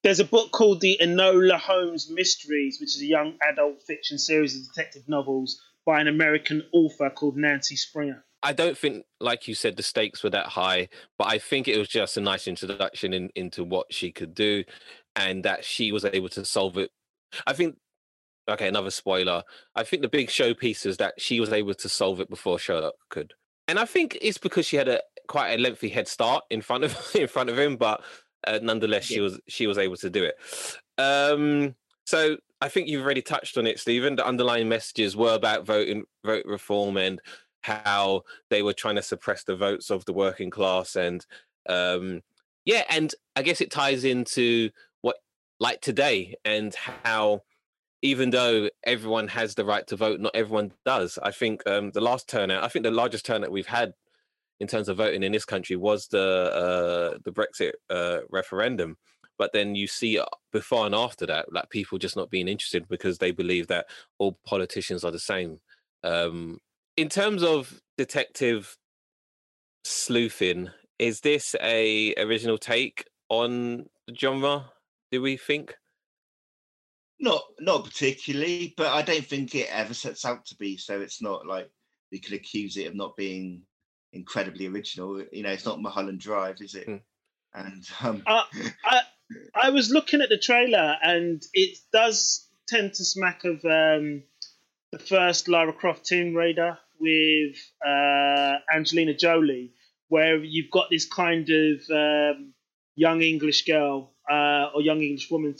There's 0.02 0.20
a 0.20 0.24
book 0.24 0.52
called 0.52 0.80
The 0.80 0.98
Enola 1.02 1.58
Holmes 1.58 2.08
Mysteries, 2.10 2.78
which 2.80 2.94
is 2.94 3.00
a 3.02 3.06
young 3.06 3.36
adult 3.48 3.82
fiction 3.82 4.18
series 4.18 4.54
of 4.54 4.62
detective 4.72 5.08
novels 5.08 5.60
by 5.86 6.00
an 6.00 6.08
American 6.08 6.64
author 6.72 7.08
called 7.08 7.36
Nancy 7.36 7.76
Springer. 7.76 8.24
I 8.42 8.52
don't 8.52 8.76
think, 8.76 9.06
like 9.20 9.48
you 9.48 9.54
said, 9.54 9.76
the 9.76 9.82
stakes 9.82 10.22
were 10.22 10.30
that 10.30 10.46
high, 10.46 10.88
but 11.18 11.28
I 11.28 11.38
think 11.38 11.68
it 11.68 11.78
was 11.78 11.88
just 11.88 12.16
a 12.16 12.20
nice 12.20 12.46
introduction 12.46 13.12
in, 13.14 13.30
into 13.34 13.64
what 13.64 13.92
she 13.92 14.12
could 14.12 14.34
do, 14.34 14.64
and 15.14 15.44
that 15.44 15.64
she 15.64 15.90
was 15.92 16.04
able 16.04 16.28
to 16.30 16.44
solve 16.44 16.76
it. 16.76 16.90
I 17.46 17.52
think. 17.52 17.76
Okay, 18.48 18.68
another 18.68 18.90
spoiler. 18.90 19.42
I 19.74 19.82
think 19.82 20.02
the 20.02 20.08
big 20.08 20.28
showpiece 20.28 20.86
is 20.86 20.98
that 20.98 21.20
she 21.20 21.40
was 21.40 21.52
able 21.52 21.74
to 21.74 21.88
solve 21.88 22.20
it 22.20 22.30
before 22.30 22.60
Sherlock 22.60 22.94
could, 23.08 23.34
and 23.66 23.78
I 23.78 23.84
think 23.86 24.16
it's 24.20 24.38
because 24.38 24.66
she 24.66 24.76
had 24.76 24.86
a 24.86 25.00
quite 25.26 25.54
a 25.54 25.58
lengthy 25.58 25.88
head 25.88 26.06
start 26.06 26.44
in 26.50 26.62
front 26.62 26.84
of 26.84 26.96
in 27.16 27.26
front 27.26 27.50
of 27.50 27.58
him, 27.58 27.76
but 27.76 28.02
uh, 28.46 28.60
nonetheless, 28.62 29.04
she 29.04 29.20
was 29.20 29.40
she 29.48 29.66
was 29.66 29.78
able 29.78 29.96
to 29.96 30.10
do 30.10 30.22
it. 30.22 30.36
Um, 30.98 31.74
so 32.04 32.36
I 32.60 32.68
think 32.68 32.88
you've 32.88 33.04
already 33.04 33.22
touched 33.22 33.58
on 33.58 33.66
it, 33.66 33.78
Stephen. 33.78 34.16
The 34.16 34.26
underlying 34.26 34.68
messages 34.68 35.16
were 35.16 35.34
about 35.34 35.66
voting, 35.66 36.04
vote 36.24 36.44
reform, 36.46 36.96
and 36.96 37.20
how 37.62 38.22
they 38.48 38.62
were 38.62 38.72
trying 38.72 38.96
to 38.96 39.02
suppress 39.02 39.44
the 39.44 39.56
votes 39.56 39.90
of 39.90 40.04
the 40.04 40.12
working 40.12 40.50
class, 40.50 40.96
and 40.96 41.24
um, 41.68 42.22
yeah, 42.64 42.84
and 42.88 43.14
I 43.34 43.42
guess 43.42 43.60
it 43.60 43.70
ties 43.70 44.04
into 44.04 44.70
what 45.02 45.16
like 45.60 45.80
today 45.80 46.34
and 46.44 46.74
how 47.04 47.42
even 48.02 48.30
though 48.30 48.68
everyone 48.84 49.28
has 49.28 49.54
the 49.54 49.64
right 49.64 49.86
to 49.86 49.96
vote, 49.96 50.20
not 50.20 50.36
everyone 50.36 50.72
does. 50.84 51.18
I 51.22 51.32
think 51.32 51.66
um, 51.66 51.90
the 51.92 52.00
last 52.00 52.28
turnout, 52.28 52.62
I 52.62 52.68
think 52.68 52.84
the 52.84 52.90
largest 52.90 53.26
turnout 53.26 53.50
we've 53.50 53.66
had 53.66 53.94
in 54.60 54.66
terms 54.66 54.88
of 54.88 54.96
voting 54.96 55.22
in 55.22 55.32
this 55.32 55.44
country 55.44 55.76
was 55.76 56.06
the 56.08 56.18
uh, 56.18 57.18
the 57.24 57.32
Brexit 57.32 57.72
uh, 57.90 58.20
referendum. 58.30 58.96
But 59.38 59.52
then 59.52 59.74
you 59.74 59.86
see 59.86 60.18
uh, 60.18 60.24
before 60.52 60.86
and 60.86 60.94
after 60.94 61.26
that, 61.26 61.52
like 61.52 61.70
people 61.70 61.98
just 61.98 62.16
not 62.16 62.30
being 62.30 62.48
interested 62.48 62.88
because 62.88 63.18
they 63.18 63.30
believe 63.30 63.66
that 63.68 63.86
all 64.18 64.38
politicians 64.46 65.04
are 65.04 65.10
the 65.10 65.18
same. 65.18 65.58
Um, 66.02 66.60
in 66.96 67.08
terms 67.08 67.42
of 67.42 67.80
detective 67.98 68.76
sleuthing, 69.84 70.70
is 70.98 71.20
this 71.20 71.54
a 71.60 72.14
original 72.16 72.58
take 72.58 73.04
on 73.28 73.88
the 74.06 74.14
genre? 74.14 74.70
Do 75.10 75.22
we 75.22 75.36
think? 75.36 75.74
Not 77.18 77.42
not 77.60 77.84
particularly, 77.84 78.74
but 78.76 78.88
I 78.88 79.02
don't 79.02 79.24
think 79.24 79.54
it 79.54 79.68
ever 79.70 79.94
sets 79.94 80.24
out 80.24 80.44
to 80.46 80.56
be. 80.56 80.76
So 80.76 81.00
it's 81.00 81.22
not 81.22 81.46
like 81.46 81.70
we 82.12 82.18
could 82.18 82.34
accuse 82.34 82.76
it 82.76 82.86
of 82.86 82.94
not 82.94 83.16
being 83.16 83.62
incredibly 84.12 84.66
original. 84.66 85.22
You 85.32 85.42
know, 85.42 85.50
it's 85.50 85.64
not 85.64 85.80
Mulholland 85.80 86.20
Drive, 86.20 86.56
is 86.60 86.74
it? 86.74 86.86
Mm. 86.88 87.00
And 87.54 87.84
um, 88.02 88.22
Uh, 88.26 88.44
I 88.84 89.00
I 89.54 89.70
was 89.70 89.90
looking 89.90 90.20
at 90.20 90.28
the 90.28 90.38
trailer, 90.38 90.96
and 91.02 91.42
it 91.52 91.78
does 91.92 92.46
tend 92.68 92.94
to 92.94 93.04
smack 93.04 93.44
of 93.44 93.64
um, 93.64 94.22
the 94.92 94.98
first 94.98 95.48
Lara 95.48 95.72
Croft 95.72 96.06
Tomb 96.06 96.34
Raider 96.34 96.78
with 97.00 97.56
uh, 97.84 98.58
Angelina 98.72 99.14
Jolie, 99.14 99.72
where 100.08 100.36
you've 100.42 100.70
got 100.70 100.90
this 100.90 101.06
kind 101.06 101.48
of 101.48 101.80
um, 101.90 102.54
young 102.94 103.22
English 103.22 103.64
girl 103.64 104.14
uh, 104.30 104.70
or 104.74 104.80
young 104.82 105.00
English 105.00 105.30
woman 105.30 105.54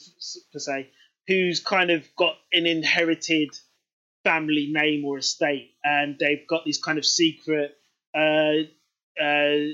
per 0.53 0.59
se, 0.59 0.91
who's 1.27 1.61
kind 1.61 1.91
of 1.91 2.05
got 2.17 2.37
an 2.53 2.67
inherited 2.67 3.51
family 4.25 4.69
name 4.71 5.05
or 5.05 5.19
estate, 5.19 5.73
and 5.85 6.19
they've 6.19 6.47
got 6.49 6.65
these 6.65 6.79
kind 6.79 6.99
of 6.99 7.05
secret 7.05 7.77
uh, 8.15 8.63
uh, 9.21 9.73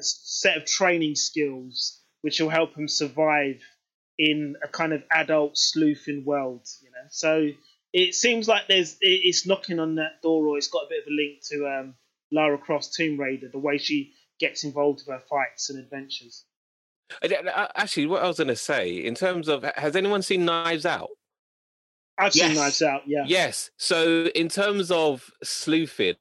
set 0.00 0.56
of 0.56 0.64
training 0.66 1.14
skills 1.14 1.99
which 2.22 2.40
will 2.40 2.48
help 2.48 2.74
them 2.74 2.88
survive 2.88 3.60
in 4.18 4.56
a 4.62 4.68
kind 4.68 4.92
of 4.92 5.02
adult 5.10 5.56
sleuthing 5.56 6.24
world. 6.24 6.66
You 6.82 6.90
know, 6.90 7.08
so 7.10 7.48
it 7.92 8.14
seems 8.14 8.48
like 8.48 8.68
there's 8.68 8.96
it's 9.00 9.46
knocking 9.46 9.78
on 9.78 9.96
that 9.96 10.22
door, 10.22 10.46
or 10.46 10.58
it's 10.58 10.68
got 10.68 10.84
a 10.84 10.88
bit 10.88 11.02
of 11.02 11.08
a 11.08 11.14
link 11.14 11.40
to 11.50 11.80
um, 11.80 11.94
Lara 12.32 12.58
Croft's 12.58 12.94
Tomb 12.96 13.18
Raider, 13.18 13.48
the 13.50 13.58
way 13.58 13.78
she 13.78 14.12
gets 14.38 14.64
involved 14.64 15.02
with 15.06 15.14
her 15.14 15.22
fights 15.28 15.70
and 15.70 15.78
adventures. 15.78 16.44
Actually, 17.22 18.06
what 18.06 18.22
I 18.22 18.28
was 18.28 18.36
going 18.36 18.48
to 18.48 18.56
say, 18.56 18.92
in 18.92 19.14
terms 19.16 19.48
of, 19.48 19.64
has 19.76 19.96
anyone 19.96 20.22
seen 20.22 20.44
Knives 20.44 20.86
Out? 20.86 21.08
I've 22.16 22.34
yes. 22.36 22.46
seen 22.46 22.54
Knives 22.54 22.82
Out, 22.82 23.02
yeah. 23.04 23.24
Yes. 23.26 23.70
So, 23.78 24.26
in 24.26 24.48
terms 24.48 24.92
of 24.92 25.28
sleuthing, 25.42 26.16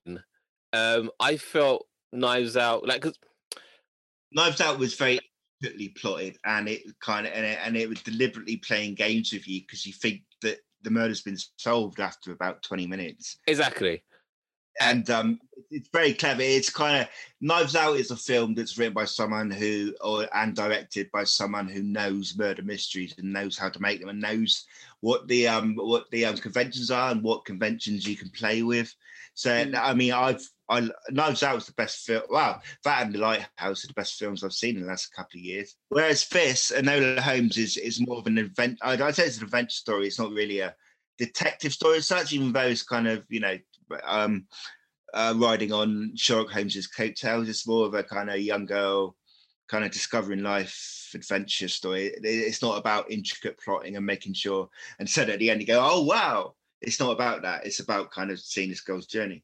um, 0.74 1.12
I 1.20 1.38
felt 1.38 1.86
Knives 2.12 2.58
Out 2.58 2.88
like 2.88 3.04
cause... 3.04 3.20
Knives 4.32 4.60
Out 4.60 4.80
was 4.80 4.96
very 4.96 5.20
intricately 5.62 5.90
plotted, 5.90 6.38
and 6.46 6.68
it 6.68 6.84
kind 7.00 7.26
of 7.26 7.34
and 7.34 7.46
it, 7.46 7.60
and 7.64 7.78
it 7.78 7.90
was 7.90 8.02
deliberately 8.02 8.58
playing 8.58 8.96
games 8.96 9.32
with 9.34 9.48
you 9.48 9.62
because 9.62 9.86
you 9.86 9.94
think 9.94 10.22
that 10.42 10.60
the 10.82 10.90
murder's 10.90 11.22
been 11.22 11.38
solved 11.58 12.00
after 12.00 12.32
about 12.32 12.64
twenty 12.64 12.88
minutes. 12.88 13.38
Exactly 13.48 14.04
and 14.80 15.10
um, 15.10 15.40
it's 15.72 15.90
very 15.90 16.14
clever. 16.14 16.42
It's 16.42 16.70
kind 16.70 17.02
of 17.02 17.08
Knives 17.42 17.76
Out 17.76 17.98
is 17.98 18.12
a 18.12 18.16
film 18.16 18.56
that's 18.56 18.78
written 18.78 18.94
by 18.94 19.06
someone 19.06 19.52
who, 19.52 19.94
or 20.02 20.28
and 20.34 20.56
directed 20.56 21.12
by 21.12 21.26
someone 21.26 21.68
who 21.68 21.84
knows 21.84 22.38
murder 22.38 22.64
mysteries 22.64 23.14
and 23.18 23.34
knows 23.34 23.58
how 23.58 23.70
to 23.70 23.82
make 23.82 24.00
them 24.00 24.10
and 24.10 24.22
knows 24.22 24.66
what 25.02 25.28
the 25.28 25.48
um 25.48 25.76
what 25.76 26.10
the 26.12 26.26
um, 26.26 26.38
conventions 26.38 26.92
are 26.92 27.12
and 27.12 27.24
what 27.24 27.46
conventions 27.46 28.08
you 28.08 28.16
can 28.16 28.30
play 28.30 28.64
with. 28.64 28.94
So 29.40 29.50
mm. 29.50 29.74
I 29.74 29.94
mean, 29.94 30.12
I've 30.12 30.46
I 30.70 30.90
Knives 31.12 31.44
Out 31.44 31.56
was 31.56 31.66
the 31.66 31.72
best 31.74 32.06
film. 32.06 32.24
Wow, 32.30 32.60
that 32.84 33.04
and 33.04 33.16
The 33.16 33.20
Lighthouse 33.20 33.86
are 33.86 33.88
the 33.88 33.94
best 33.94 34.20
films 34.20 34.44
I've 34.44 34.52
seen 34.52 34.76
in 34.76 34.82
the 34.82 34.90
last 34.90 35.16
couple 35.16 35.40
of 35.40 35.46
years. 35.46 35.78
Whereas 35.88 36.24
Fist, 36.24 36.74
Enola 36.74 37.20
Holmes 37.20 37.58
is 37.58 37.78
is 37.78 38.06
more 38.06 38.18
of 38.18 38.28
an 38.28 38.38
event. 38.38 38.80
I'd, 38.82 39.00
I'd 39.00 39.16
say 39.16 39.24
it's 39.24 39.38
an 39.38 39.46
adventure 39.46 39.70
story. 39.70 40.08
It's 40.08 40.20
not 40.20 40.32
really 40.34 40.60
a 40.60 40.76
detective 41.18 41.72
story 41.72 42.00
as 42.00 42.08
such, 42.08 42.34
even 42.34 42.52
though 42.52 42.68
it's 42.68 42.84
kind 42.84 43.08
of 43.08 43.24
you 43.30 43.40
know 43.40 43.58
um, 44.04 44.46
uh, 45.14 45.34
riding 45.38 45.72
on 45.72 46.12
Sherlock 46.18 46.52
Holmes's 46.52 46.88
coattails. 46.88 47.48
It's 47.48 47.66
more 47.66 47.86
of 47.86 47.94
a 47.94 48.04
kind 48.04 48.30
of 48.30 48.42
young 48.42 48.66
girl, 48.66 49.16
kind 49.70 49.86
of 49.86 49.92
discovering 49.92 50.44
life 50.44 51.12
adventure 51.16 51.70
story. 51.70 52.12
It's 52.24 52.62
not 52.62 52.78
about 52.78 53.10
intricate 53.10 53.58
plotting 53.64 53.96
and 53.96 54.06
making 54.06 54.34
sure. 54.34 54.68
And 55.00 55.10
so 55.10 55.22
at 55.22 55.40
the 55.40 55.50
end, 55.50 55.62
you 55.62 55.68
go, 55.68 55.80
"Oh 55.82 56.04
wow!" 56.04 56.56
It's 56.82 57.00
not 57.00 57.12
about 57.12 57.42
that. 57.42 57.66
It's 57.66 57.80
about 57.80 58.12
kind 58.12 58.32
of 58.32 58.40
seeing 58.40 58.70
this 58.70 58.82
girl's 58.82 59.06
journey. 59.06 59.44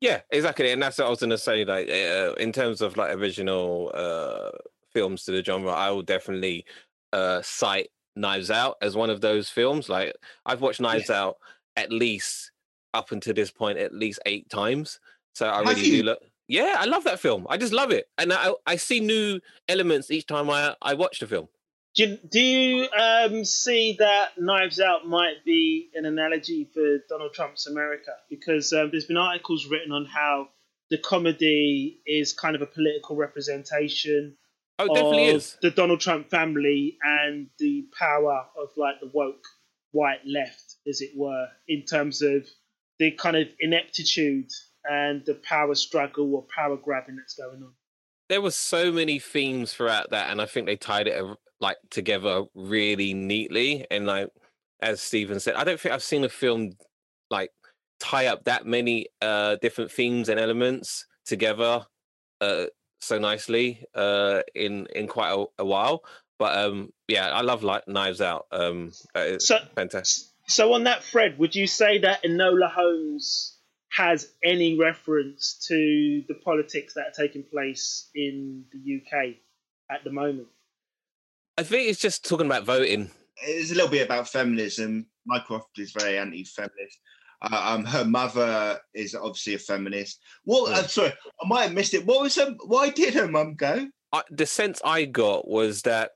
Yeah, 0.00 0.20
exactly, 0.30 0.72
and 0.72 0.82
that's 0.82 0.98
what 0.98 1.06
I 1.06 1.10
was 1.10 1.20
going 1.20 1.30
to 1.30 1.38
say. 1.38 1.64
Like 1.64 1.88
uh, 1.88 2.34
in 2.34 2.52
terms 2.52 2.82
of 2.82 2.96
like 2.96 3.14
original 3.16 3.90
uh, 3.94 4.50
films 4.92 5.24
to 5.24 5.32
the 5.32 5.42
genre, 5.42 5.70
I 5.70 5.90
will 5.90 6.02
definitely 6.02 6.66
uh, 7.12 7.40
cite 7.42 7.88
Knives 8.14 8.50
Out 8.50 8.76
as 8.82 8.94
one 8.94 9.10
of 9.10 9.20
those 9.20 9.48
films. 9.48 9.88
Like 9.88 10.14
I've 10.44 10.60
watched 10.60 10.80
Knives 10.80 11.08
yeah. 11.08 11.22
Out 11.22 11.36
at 11.76 11.90
least 11.92 12.50
up 12.94 13.12
until 13.12 13.34
this 13.34 13.50
point 13.50 13.78
at 13.78 13.94
least 13.94 14.18
eight 14.26 14.48
times. 14.48 15.00
So 15.34 15.46
I 15.46 15.60
really 15.60 15.82
do 15.82 16.02
look. 16.02 16.18
Yeah, 16.48 16.76
I 16.78 16.84
love 16.84 17.04
that 17.04 17.20
film. 17.20 17.46
I 17.50 17.56
just 17.56 17.72
love 17.72 17.90
it, 17.90 18.08
and 18.18 18.32
I 18.32 18.52
I 18.66 18.76
see 18.76 19.00
new 19.00 19.40
elements 19.68 20.10
each 20.10 20.26
time 20.26 20.50
I 20.50 20.74
I 20.82 20.94
watch 20.94 21.20
the 21.20 21.26
film. 21.26 21.48
Do 21.96 22.02
you, 22.04 22.18
do 22.28 22.40
you 22.40 22.88
um, 22.90 23.44
see 23.46 23.96
that 23.98 24.38
Knives 24.38 24.80
Out 24.80 25.08
might 25.08 25.44
be 25.46 25.88
an 25.94 26.04
analogy 26.04 26.68
for 26.74 26.98
Donald 27.08 27.32
Trump's 27.32 27.66
America? 27.66 28.12
Because 28.28 28.70
um, 28.74 28.90
there's 28.90 29.06
been 29.06 29.16
articles 29.16 29.66
written 29.66 29.92
on 29.92 30.04
how 30.04 30.48
the 30.90 30.98
comedy 30.98 32.02
is 32.06 32.34
kind 32.34 32.54
of 32.54 32.60
a 32.60 32.66
political 32.66 33.16
representation 33.16 34.36
oh, 34.78 34.94
definitely 34.94 35.30
of 35.30 35.36
is. 35.36 35.56
the 35.62 35.70
Donald 35.70 36.00
Trump 36.00 36.28
family 36.28 36.98
and 37.02 37.48
the 37.58 37.86
power 37.98 38.44
of 38.60 38.68
like 38.76 39.00
the 39.00 39.10
woke 39.14 39.44
white 39.92 40.20
left, 40.26 40.76
as 40.86 41.00
it 41.00 41.12
were, 41.16 41.48
in 41.66 41.82
terms 41.84 42.20
of 42.20 42.46
the 42.98 43.12
kind 43.12 43.36
of 43.36 43.48
ineptitude 43.58 44.50
and 44.84 45.24
the 45.24 45.34
power 45.34 45.74
struggle 45.74 46.34
or 46.34 46.44
power 46.54 46.76
grabbing 46.76 47.16
that's 47.16 47.34
going 47.34 47.62
on. 47.62 47.72
There 48.28 48.42
were 48.42 48.50
so 48.50 48.92
many 48.92 49.18
themes 49.18 49.72
throughout 49.72 50.10
that, 50.10 50.30
and 50.30 50.42
I 50.42 50.46
think 50.46 50.66
they 50.66 50.76
tied 50.76 51.06
it 51.06 51.16
like 51.60 51.76
together 51.90 52.44
really 52.54 53.14
neatly. 53.14 53.86
And 53.90 54.06
like 54.06 54.28
as 54.80 55.00
Stephen 55.00 55.40
said, 55.40 55.54
I 55.54 55.64
don't 55.64 55.80
think 55.80 55.94
I've 55.94 56.02
seen 56.02 56.24
a 56.24 56.28
film 56.28 56.72
like 57.30 57.50
tie 57.98 58.26
up 58.26 58.44
that 58.44 58.66
many 58.66 59.06
uh 59.22 59.56
different 59.62 59.90
themes 59.90 60.28
and 60.28 60.38
elements 60.38 61.06
together 61.24 61.86
uh 62.42 62.66
so 63.00 63.18
nicely 63.18 63.84
uh 63.94 64.42
in 64.54 64.86
in 64.94 65.06
quite 65.06 65.32
a, 65.32 65.44
a 65.58 65.64
while. 65.64 66.04
But 66.38 66.58
um 66.58 66.90
yeah, 67.08 67.28
I 67.28 67.40
love 67.40 67.62
like 67.62 67.88
Knives 67.88 68.20
Out. 68.20 68.46
Um, 68.52 68.92
so 69.38 69.58
fantastic 69.74 70.26
so 70.46 70.74
on 70.74 70.84
that 70.84 71.02
thread, 71.02 71.38
would 71.38 71.54
you 71.54 71.66
say 71.66 71.98
that 71.98 72.22
Enola 72.24 72.70
Holmes 72.70 73.58
has 73.90 74.30
any 74.42 74.78
reference 74.78 75.66
to 75.68 76.22
the 76.28 76.34
politics 76.34 76.94
that 76.94 77.08
are 77.08 77.12
taking 77.16 77.42
place 77.42 78.08
in 78.14 78.64
the 78.72 79.00
UK 79.00 79.36
at 79.90 80.04
the 80.04 80.12
moment? 80.12 80.48
I 81.58 81.62
think 81.62 81.88
it's 81.88 82.00
just 82.00 82.24
talking 82.28 82.46
about 82.46 82.64
voting. 82.64 83.10
It's 83.42 83.70
a 83.70 83.74
little 83.74 83.90
bit 83.90 84.04
about 84.04 84.28
feminism. 84.28 85.06
Mycroft 85.26 85.78
is 85.78 85.92
very 85.92 86.18
anti-feminist. 86.18 87.00
Uh, 87.42 87.74
um, 87.74 87.84
her 87.84 88.04
mother 88.04 88.78
is 88.94 89.14
obviously 89.14 89.54
a 89.54 89.58
feminist. 89.58 90.20
What? 90.44 90.70
Yeah. 90.70 90.78
Uh, 90.78 90.82
sorry, 90.86 91.12
I 91.12 91.48
might 91.48 91.62
have 91.64 91.74
missed 91.74 91.94
it. 91.94 92.06
What 92.06 92.22
was 92.22 92.36
her? 92.36 92.54
Why 92.64 92.90
did 92.90 93.14
her 93.14 93.28
mum 93.28 93.54
go? 93.54 93.88
I, 94.12 94.22
the 94.30 94.46
sense 94.46 94.80
I 94.84 95.04
got 95.04 95.46
was 95.48 95.82
that 95.82 96.12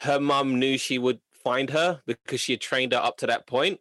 her 0.00 0.18
mum 0.18 0.58
knew 0.58 0.78
she 0.78 0.98
would 0.98 1.20
find 1.44 1.70
her 1.70 2.00
because 2.06 2.40
she 2.40 2.52
had 2.52 2.60
trained 2.60 2.92
her 2.92 2.98
up 2.98 3.18
to 3.18 3.26
that 3.26 3.46
point. 3.46 3.80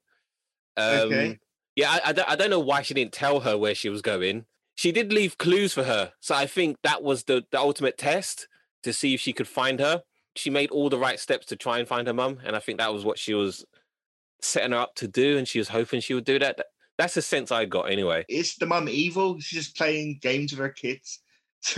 Um, 0.75 0.99
okay. 1.07 1.39
Yeah, 1.75 1.91
I, 1.91 2.09
I, 2.09 2.11
don't, 2.11 2.29
I 2.29 2.35
don't 2.35 2.49
know 2.49 2.59
why 2.59 2.81
she 2.81 2.93
didn't 2.93 3.13
tell 3.13 3.41
her 3.41 3.57
where 3.57 3.75
she 3.75 3.89
was 3.89 4.01
going. 4.01 4.45
She 4.75 4.91
did 4.91 5.13
leave 5.13 5.37
clues 5.37 5.73
for 5.73 5.83
her, 5.83 6.13
so 6.19 6.35
I 6.35 6.45
think 6.45 6.77
that 6.83 7.03
was 7.03 7.25
the 7.25 7.45
the 7.51 7.59
ultimate 7.59 7.97
test 7.97 8.47
to 8.83 8.91
see 8.91 9.13
if 9.13 9.21
she 9.21 9.31
could 9.31 9.47
find 9.47 9.79
her. 9.79 10.03
She 10.35 10.49
made 10.49 10.71
all 10.71 10.89
the 10.89 10.97
right 10.97 11.19
steps 11.19 11.47
to 11.47 11.55
try 11.55 11.79
and 11.79 11.87
find 11.87 12.07
her 12.07 12.13
mum, 12.13 12.39
and 12.43 12.55
I 12.55 12.59
think 12.59 12.79
that 12.79 12.93
was 12.93 13.03
what 13.03 13.19
she 13.19 13.33
was 13.33 13.65
setting 14.41 14.71
her 14.71 14.77
up 14.77 14.95
to 14.95 15.07
do, 15.07 15.37
and 15.37 15.47
she 15.47 15.59
was 15.59 15.69
hoping 15.69 16.01
she 16.01 16.13
would 16.13 16.25
do 16.25 16.39
that. 16.39 16.59
That's 16.97 17.15
the 17.15 17.21
sense 17.21 17.51
I 17.51 17.65
got, 17.65 17.91
anyway. 17.91 18.25
Is 18.29 18.55
the 18.55 18.65
mum 18.65 18.87
evil? 18.87 19.39
She's 19.39 19.65
just 19.65 19.77
playing 19.77 20.19
games 20.21 20.51
with 20.51 20.59
her 20.59 20.69
kids. 20.69 21.19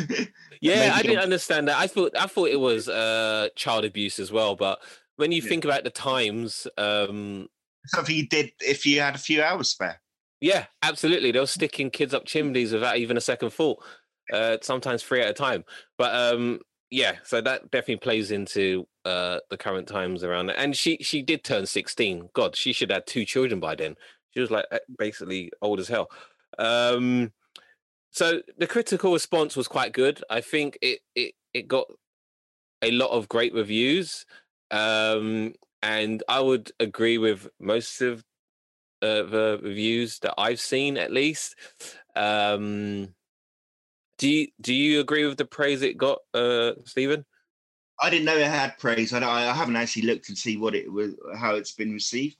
yeah, 0.61 0.93
I 0.95 1.01
didn't 1.01 1.19
understand 1.19 1.67
that. 1.67 1.77
I 1.77 1.87
thought 1.87 2.13
I 2.17 2.27
thought 2.27 2.49
it 2.49 2.59
was 2.59 2.87
uh, 2.87 3.49
child 3.55 3.85
abuse 3.85 4.19
as 4.19 4.31
well, 4.31 4.55
but 4.55 4.79
when 5.17 5.31
you 5.31 5.41
yeah. 5.41 5.49
think 5.49 5.65
about 5.65 5.83
the 5.83 5.89
times, 5.89 6.67
um, 6.77 7.47
something 7.87 8.15
you 8.15 8.27
did 8.27 8.51
if 8.59 8.85
you 8.85 9.01
had 9.01 9.15
a 9.15 9.19
few 9.19 9.43
hours 9.43 9.69
spare. 9.69 10.01
Yeah, 10.41 10.65
absolutely. 10.81 11.31
They 11.31 11.39
were 11.39 11.47
sticking 11.47 11.89
kids 11.89 12.13
up 12.13 12.25
chimneys 12.25 12.73
without 12.73 12.97
even 12.97 13.15
a 13.15 13.21
second 13.21 13.51
thought. 13.51 13.81
Uh, 14.31 14.57
sometimes 14.61 15.03
three 15.03 15.21
at 15.21 15.29
a 15.29 15.33
time. 15.33 15.63
But 15.97 16.13
um, 16.15 16.59
yeah, 16.93 17.13
so 17.23 17.41
that 17.41 17.71
definitely 17.71 17.97
plays 17.97 18.29
into 18.29 18.87
uh, 19.03 19.39
the 19.49 19.57
current 19.57 19.87
times 19.87 20.23
around 20.23 20.51
it. 20.51 20.55
And 20.59 20.77
she 20.77 20.97
she 21.01 21.23
did 21.23 21.43
turn 21.43 21.65
sixteen. 21.65 22.29
God, 22.33 22.55
she 22.55 22.71
should 22.71 22.91
have 22.91 23.05
two 23.05 23.25
children 23.25 23.59
by 23.59 23.73
then. 23.73 23.95
She 24.29 24.39
was 24.39 24.51
like 24.51 24.65
basically 24.99 25.51
old 25.59 25.79
as 25.79 25.87
hell. 25.87 26.11
Um, 26.59 27.31
so 28.11 28.43
the 28.59 28.67
critical 28.67 29.11
response 29.11 29.55
was 29.55 29.67
quite 29.67 29.91
good. 29.91 30.23
I 30.29 30.41
think 30.41 30.77
it 30.83 30.99
it 31.15 31.33
it 31.51 31.67
got 31.67 31.87
a 32.83 32.91
lot 32.91 33.09
of 33.09 33.27
great 33.27 33.55
reviews. 33.55 34.27
Um, 34.69 35.55
and 35.81 36.21
I 36.29 36.41
would 36.41 36.73
agree 36.79 37.17
with 37.17 37.49
most 37.59 38.01
of 38.01 38.23
uh, 39.01 39.23
the 39.23 39.59
reviews 39.63 40.19
that 40.19 40.35
I've 40.37 40.59
seen, 40.59 40.97
at 40.97 41.11
least. 41.11 41.55
Um, 42.15 43.15
do 44.17 44.29
you 44.29 44.47
do 44.61 44.73
you 44.73 44.99
agree 44.99 45.25
with 45.25 45.37
the 45.37 45.45
praise 45.45 45.81
it 45.81 45.97
got, 45.97 46.19
uh, 46.33 46.73
Stephen? 46.85 47.25
I 48.01 48.09
didn't 48.09 48.25
know 48.25 48.35
it 48.35 48.47
had 48.47 48.77
praise. 48.79 49.13
I, 49.13 49.23
I 49.23 49.53
haven't 49.53 49.75
actually 49.75 50.03
looked 50.03 50.29
and 50.29 50.37
see 50.37 50.57
what 50.57 50.75
it 50.75 50.91
was, 50.91 51.13
how 51.37 51.55
it's 51.55 51.71
been 51.71 51.93
received. 51.93 52.37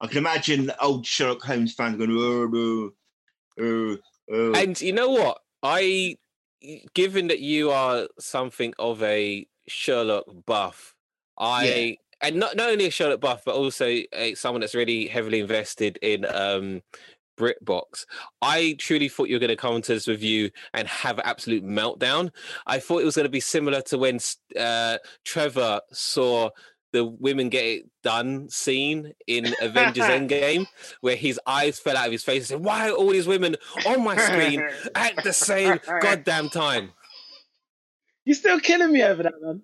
I 0.00 0.06
can 0.06 0.18
imagine 0.18 0.72
old 0.80 1.06
Sherlock 1.06 1.42
Holmes 1.42 1.74
fans 1.74 1.96
going, 1.96 2.10
oh, 2.12 2.92
oh, 3.60 3.98
oh. 4.32 4.52
and 4.54 4.80
you 4.80 4.92
know 4.92 5.10
what? 5.10 5.38
I, 5.62 6.16
given 6.94 7.28
that 7.28 7.40
you 7.40 7.70
are 7.70 8.08
something 8.18 8.74
of 8.78 9.02
a 9.02 9.46
Sherlock 9.68 10.24
buff, 10.46 10.94
I 11.38 11.64
yeah 11.64 11.94
and 12.22 12.36
not, 12.36 12.56
not 12.56 12.70
only 12.70 12.86
a 12.86 12.90
Sherlock 12.90 13.20
buff, 13.20 13.42
but 13.44 13.56
also 13.56 13.98
a, 14.12 14.34
someone 14.34 14.60
that's 14.60 14.74
really 14.74 15.08
heavily 15.08 15.40
invested 15.40 15.98
in 16.00 16.24
um, 16.24 16.82
BritBox. 17.42 18.06
I 18.40 18.76
truly 18.78 19.08
thought 19.08 19.28
you 19.28 19.34
were 19.34 19.40
going 19.40 19.48
to 19.48 19.56
come 19.56 19.74
into 19.74 19.92
this 19.92 20.08
review 20.08 20.50
and 20.72 20.86
have 20.86 21.18
an 21.18 21.24
absolute 21.26 21.64
meltdown. 21.64 22.30
I 22.66 22.78
thought 22.78 23.02
it 23.02 23.04
was 23.04 23.16
going 23.16 23.24
to 23.24 23.30
be 23.30 23.40
similar 23.40 23.82
to 23.82 23.98
when 23.98 24.20
uh, 24.58 24.98
Trevor 25.24 25.80
saw 25.92 26.50
the 26.92 27.04
women 27.04 27.48
get 27.48 27.64
it 27.64 27.90
done 28.02 28.48
scene 28.48 29.14
in 29.26 29.54
Avengers 29.62 30.04
Endgame, 30.04 30.66
where 31.00 31.16
his 31.16 31.40
eyes 31.46 31.78
fell 31.78 31.96
out 31.96 32.06
of 32.06 32.12
his 32.12 32.22
face 32.22 32.50
and 32.50 32.60
said, 32.60 32.64
Why 32.64 32.90
are 32.90 32.92
all 32.92 33.10
these 33.10 33.26
women 33.26 33.56
on 33.86 34.04
my 34.04 34.16
screen 34.16 34.62
at 34.94 35.22
the 35.24 35.32
same 35.32 35.80
goddamn 36.00 36.48
time? 36.50 36.92
You're 38.24 38.36
still 38.36 38.60
killing 38.60 38.92
me 38.92 39.02
over 39.02 39.24
that, 39.24 39.34
man. 39.40 39.62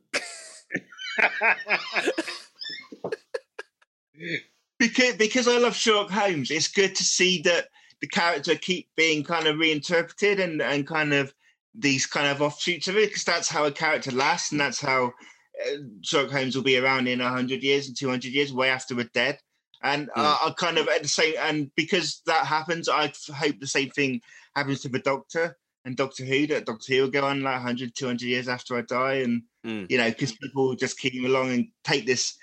because 4.79 5.17
because 5.17 5.49
I 5.49 5.59
love 5.59 5.75
Sherlock 5.75 6.11
Holmes, 6.11 6.51
it's 6.51 6.69
good 6.69 6.95
to 6.97 7.05
see 7.05 7.43
that 7.43 7.69
the 8.01 8.07
character 8.07 8.55
keep 8.55 8.89
being 8.97 9.25
kind 9.25 9.47
of 9.47 9.59
reinterpreted 9.59 10.41
and 10.41 10.63
and 10.63 10.87
kind 10.87 11.13
of 11.13 11.35
these 11.75 12.07
kind 12.07 12.27
of 12.27 12.43
offshoots 12.43 12.89
of 12.89 12.97
it 12.97 13.09
because 13.09 13.25
that's 13.25 13.49
how 13.49 13.65
a 13.65 13.73
character 13.73 14.11
lasts 14.11 14.53
and 14.53 14.61
that's 14.61 14.81
how 14.81 15.07
uh, 15.07 15.77
Sherlock 16.03 16.33
Holmes 16.33 16.57
will 16.57 16.63
be 16.63 16.79
around 16.79 17.07
in 17.07 17.21
100 17.21 17.63
years 17.63 17.87
and 17.87 17.97
200 17.97 18.33
years 18.33 18.53
way 18.53 18.69
after 18.69 18.95
we're 18.97 19.11
dead 19.15 19.39
and 19.83 20.09
mm. 20.09 20.13
uh, 20.17 20.37
I 20.45 20.53
kind 20.57 20.79
of 20.79 20.89
at 20.89 21.03
the 21.03 21.09
same 21.09 21.35
and 21.39 21.71
because 21.77 22.23
that 22.27 22.47
happens 22.47 22.89
I 22.89 23.13
hope 23.35 23.61
the 23.61 23.67
same 23.67 23.91
thing 23.91 24.21
happens 24.57 24.81
to 24.81 24.89
the 24.89 24.99
Doctor 24.99 25.57
and 25.85 25.97
Doctor 25.97 26.25
Who 26.25 26.47
that 26.49 26.67
Doctor 26.67 26.95
Who 26.95 27.03
will 27.03 27.11
go 27.11 27.25
on 27.25 27.43
like 27.43 27.55
100 27.57 27.95
200 27.95 28.27
years 28.27 28.49
after 28.49 28.77
I 28.77 28.83
die 28.83 29.15
and 29.15 29.43
mm. 29.65 29.91
you 29.91 29.99
know 29.99 30.09
because 30.09 30.33
people 30.33 30.75
just 30.75 30.99
keep 30.99 31.15
along 31.15 31.53
and 31.53 31.69
take 31.85 32.07
this 32.07 32.37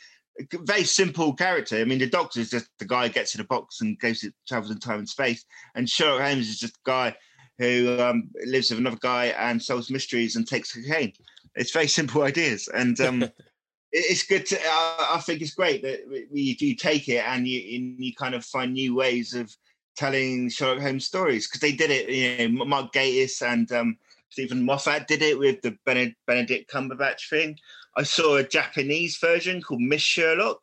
very 0.52 0.84
simple 0.84 1.34
character. 1.34 1.78
I 1.78 1.86
mean, 1.86 2.00
the 2.00 2.08
Doctor 2.08 2.40
is 2.40 2.50
just 2.50 2.70
the 2.80 2.86
guy 2.86 3.08
who 3.08 3.14
gets 3.14 3.36
in 3.36 3.42
a 3.42 3.46
box 3.46 3.82
and 3.82 4.00
goes 4.00 4.22
to 4.22 4.32
travels 4.48 4.72
in 4.72 4.80
time 4.80 5.00
and 5.00 5.10
space, 5.10 5.46
and 5.76 5.90
Sherlock 5.90 6.22
Holmes 6.22 6.50
is 6.50 6.60
just 6.60 6.78
a 6.78 6.86
guy 6.86 7.16
who 7.58 8.00
um, 8.02 8.30
lives 8.46 8.70
with 8.70 8.80
another 8.80 8.98
guy 9.00 9.28
and 9.28 9.62
solves 9.62 9.90
mysteries 9.90 10.36
and 10.36 10.48
takes 10.48 10.74
cocaine. 10.74 11.14
It's 11.56 11.72
very 11.72 11.88
simple 11.88 12.22
ideas, 12.24 12.68
and 12.68 13.00
um, 13.00 13.30
it's 13.92 14.24
good 14.24 14.46
to. 14.48 14.58
Uh, 14.58 15.08
I 15.12 15.22
think 15.26 15.42
it's 15.42 15.54
great 15.54 15.82
that 15.84 16.02
you, 16.32 16.56
you 16.60 16.76
take 16.76 17.08
it 17.08 17.24
and 17.26 17.48
you 17.48 17.78
and 17.78 18.04
you 18.04 18.14
kind 18.14 18.36
of 18.36 18.44
find 18.46 18.74
new 18.74 18.96
ways 18.96 19.34
of 19.34 19.56
telling 19.96 20.50
Sherlock 20.50 20.82
Holmes 20.82 21.06
stories 21.06 21.48
because 21.48 21.62
they 21.62 21.72
did 21.72 21.92
it. 21.92 22.10
You 22.10 22.50
know, 22.50 22.66
Mark 22.66 22.92
Gatiss 22.92 23.42
and 23.42 23.72
um, 23.72 23.98
Steven 24.30 24.66
Moffat 24.66 25.08
did 25.08 25.22
it 25.22 25.40
with 25.40 25.62
the 25.62 25.78
Benedict 25.86 26.70
Cumberbatch 26.70 27.30
thing. 27.30 27.58
I 27.96 28.04
saw 28.04 28.36
a 28.36 28.44
Japanese 28.44 29.18
version 29.18 29.62
called 29.62 29.82
Miss 29.82 30.02
Sherlock, 30.02 30.62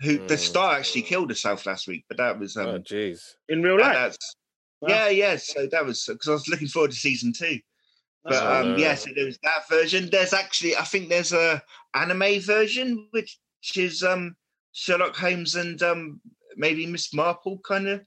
who 0.00 0.18
mm. 0.18 0.28
the 0.28 0.38
star 0.38 0.76
actually 0.76 1.02
killed 1.02 1.30
herself 1.30 1.66
last 1.66 1.88
week, 1.88 2.04
but 2.08 2.16
that 2.18 2.38
was 2.38 2.56
um, 2.56 2.66
oh 2.66 2.78
jeez 2.78 3.34
in 3.48 3.62
real 3.62 3.78
life. 3.78 4.16
Wow. 4.80 4.88
Yeah, 4.88 5.08
yeah. 5.08 5.36
So 5.36 5.66
that 5.66 5.84
was 5.84 6.04
because 6.06 6.28
I 6.28 6.32
was 6.32 6.48
looking 6.48 6.68
forward 6.68 6.92
to 6.92 6.96
season 6.96 7.32
two. 7.32 7.58
But 8.24 8.34
oh, 8.34 8.72
um, 8.72 8.78
yeah, 8.78 8.94
so 8.94 9.10
there 9.14 9.24
was 9.24 9.38
that 9.42 9.68
version. 9.68 10.08
There's 10.10 10.32
actually, 10.32 10.76
I 10.76 10.84
think 10.84 11.08
there's 11.08 11.32
a 11.32 11.62
anime 11.94 12.40
version 12.40 13.08
which 13.10 13.38
is 13.76 14.02
um 14.02 14.36
Sherlock 14.72 15.16
Holmes 15.16 15.54
and 15.54 15.82
um 15.82 16.20
maybe 16.56 16.86
Miss 16.86 17.14
Marple 17.14 17.58
kind 17.58 17.88
of 17.88 18.02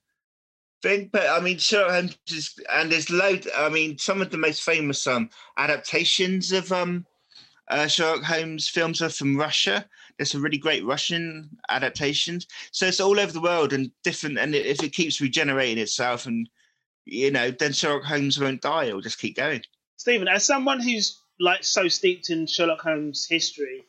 thing. 0.82 1.10
But 1.12 1.30
I 1.30 1.40
mean, 1.40 1.58
Sherlock 1.58 1.92
Holmes 1.92 2.18
is, 2.30 2.54
and 2.72 2.92
there's 2.92 3.10
load. 3.10 3.48
I 3.56 3.70
mean, 3.70 3.98
some 3.98 4.22
of 4.22 4.30
the 4.30 4.38
most 4.38 4.64
famous 4.64 5.06
um 5.08 5.30
adaptations 5.58 6.52
of 6.52 6.72
um 6.72 7.06
uh, 7.70 7.88
Sherlock 7.88 8.24
Holmes 8.24 8.68
films 8.68 9.02
are 9.02 9.10
from 9.10 9.38
Russia. 9.38 9.86
There's 10.18 10.32
some 10.32 10.44
really 10.44 10.58
great 10.58 10.86
Russian 10.86 11.50
adaptations. 11.70 12.48
So 12.72 12.88
it's 12.88 13.00
all 13.00 13.20
over 13.20 13.32
the 13.32 13.42
world 13.42 13.74
and 13.74 13.92
different. 14.04 14.38
And 14.38 14.54
if 14.54 14.84
it 14.84 14.94
keeps 14.94 15.22
regenerating 15.22 15.78
itself, 15.78 16.26
and 16.26 16.50
you 17.06 17.32
know, 17.32 17.52
then 17.52 17.74
Sherlock 17.74 18.04
Holmes 18.04 18.40
won't 18.40 18.62
die. 18.62 18.86
It'll 18.86 19.02
just 19.02 19.20
keep 19.20 19.36
going. 19.36 19.62
Stephen, 19.98 20.28
as 20.28 20.46
someone 20.46 20.82
who's 20.82 21.20
like 21.40 21.64
so 21.64 21.88
steeped 21.88 22.30
in 22.30 22.46
Sherlock 22.48 22.82
Holmes 22.82 23.28
history, 23.30 23.84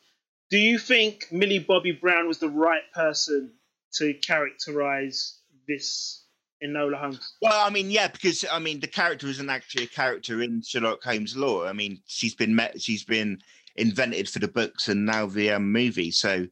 do 0.49 0.57
you 0.57 0.77
think 0.79 1.27
Millie 1.31 1.59
Bobby 1.59 1.91
Brown 1.91 2.27
was 2.27 2.39
the 2.39 2.49
right 2.49 2.83
person 2.93 3.51
to 3.95 4.13
characterize 4.13 5.39
this 5.67 6.23
Enola 6.63 6.97
Holmes? 6.97 7.33
Well, 7.41 7.65
I 7.65 7.69
mean, 7.69 7.91
yeah, 7.91 8.07
because 8.07 8.45
I 8.51 8.59
mean, 8.59 8.79
the 8.79 8.87
character 8.87 9.27
isn't 9.27 9.49
actually 9.49 9.83
a 9.83 9.87
character 9.87 10.41
in 10.41 10.61
Sherlock 10.61 11.03
Holmes 11.03 11.35
lore. 11.35 11.67
I 11.67 11.73
mean, 11.73 12.01
she's 12.07 12.35
been 12.35 12.55
met, 12.55 12.81
she's 12.81 13.03
been 13.03 13.41
invented 13.75 14.29
for 14.29 14.39
the 14.39 14.47
books 14.47 14.87
and 14.87 15.05
now 15.05 15.25
the 15.25 15.51
um, 15.51 15.71
movie. 15.71 16.11
So 16.11 16.47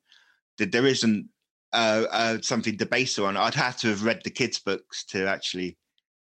th- 0.57 0.71
there 0.71 0.86
isn't 0.86 1.29
uh, 1.73 2.05
uh, 2.12 2.38
something 2.41 2.77
to 2.77 2.86
base 2.86 3.17
on. 3.19 3.38
I'd 3.38 3.55
have 3.55 3.77
to 3.77 3.89
have 3.89 4.03
read 4.03 4.21
the 4.23 4.29
kids' 4.29 4.59
books 4.59 5.03
to 5.05 5.27
actually 5.27 5.77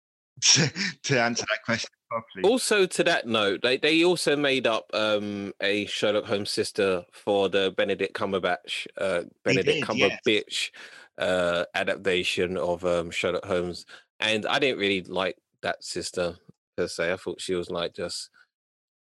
to, 0.41 0.71
to 1.03 1.21
answer 1.21 1.45
that 1.49 1.63
question 1.65 1.89
properly. 2.09 2.43
Also, 2.43 2.85
to 2.85 3.03
that 3.03 3.27
note, 3.27 3.61
they 3.61 3.77
they 3.77 4.03
also 4.03 4.35
made 4.35 4.67
up 4.67 4.85
um, 4.93 5.53
a 5.61 5.85
Sherlock 5.85 6.25
Holmes 6.25 6.51
sister 6.51 7.03
for 7.11 7.49
the 7.49 7.73
Benedict 7.75 8.13
Cumberbatch, 8.13 8.87
uh, 8.97 9.23
Benedict 9.43 9.67
did, 9.67 9.83
Cumberbatch 9.83 10.21
yes. 10.25 10.71
uh, 11.17 11.65
adaptation 11.73 12.57
of 12.57 12.85
um, 12.85 13.11
Sherlock 13.11 13.45
Holmes, 13.45 13.85
and 14.19 14.45
I 14.45 14.59
didn't 14.59 14.79
really 14.79 15.01
like 15.01 15.37
that 15.61 15.83
sister 15.83 16.35
per 16.77 16.87
se. 16.87 17.11
I 17.11 17.17
thought 17.17 17.41
she 17.41 17.55
was 17.55 17.69
like 17.69 17.93
just 17.93 18.29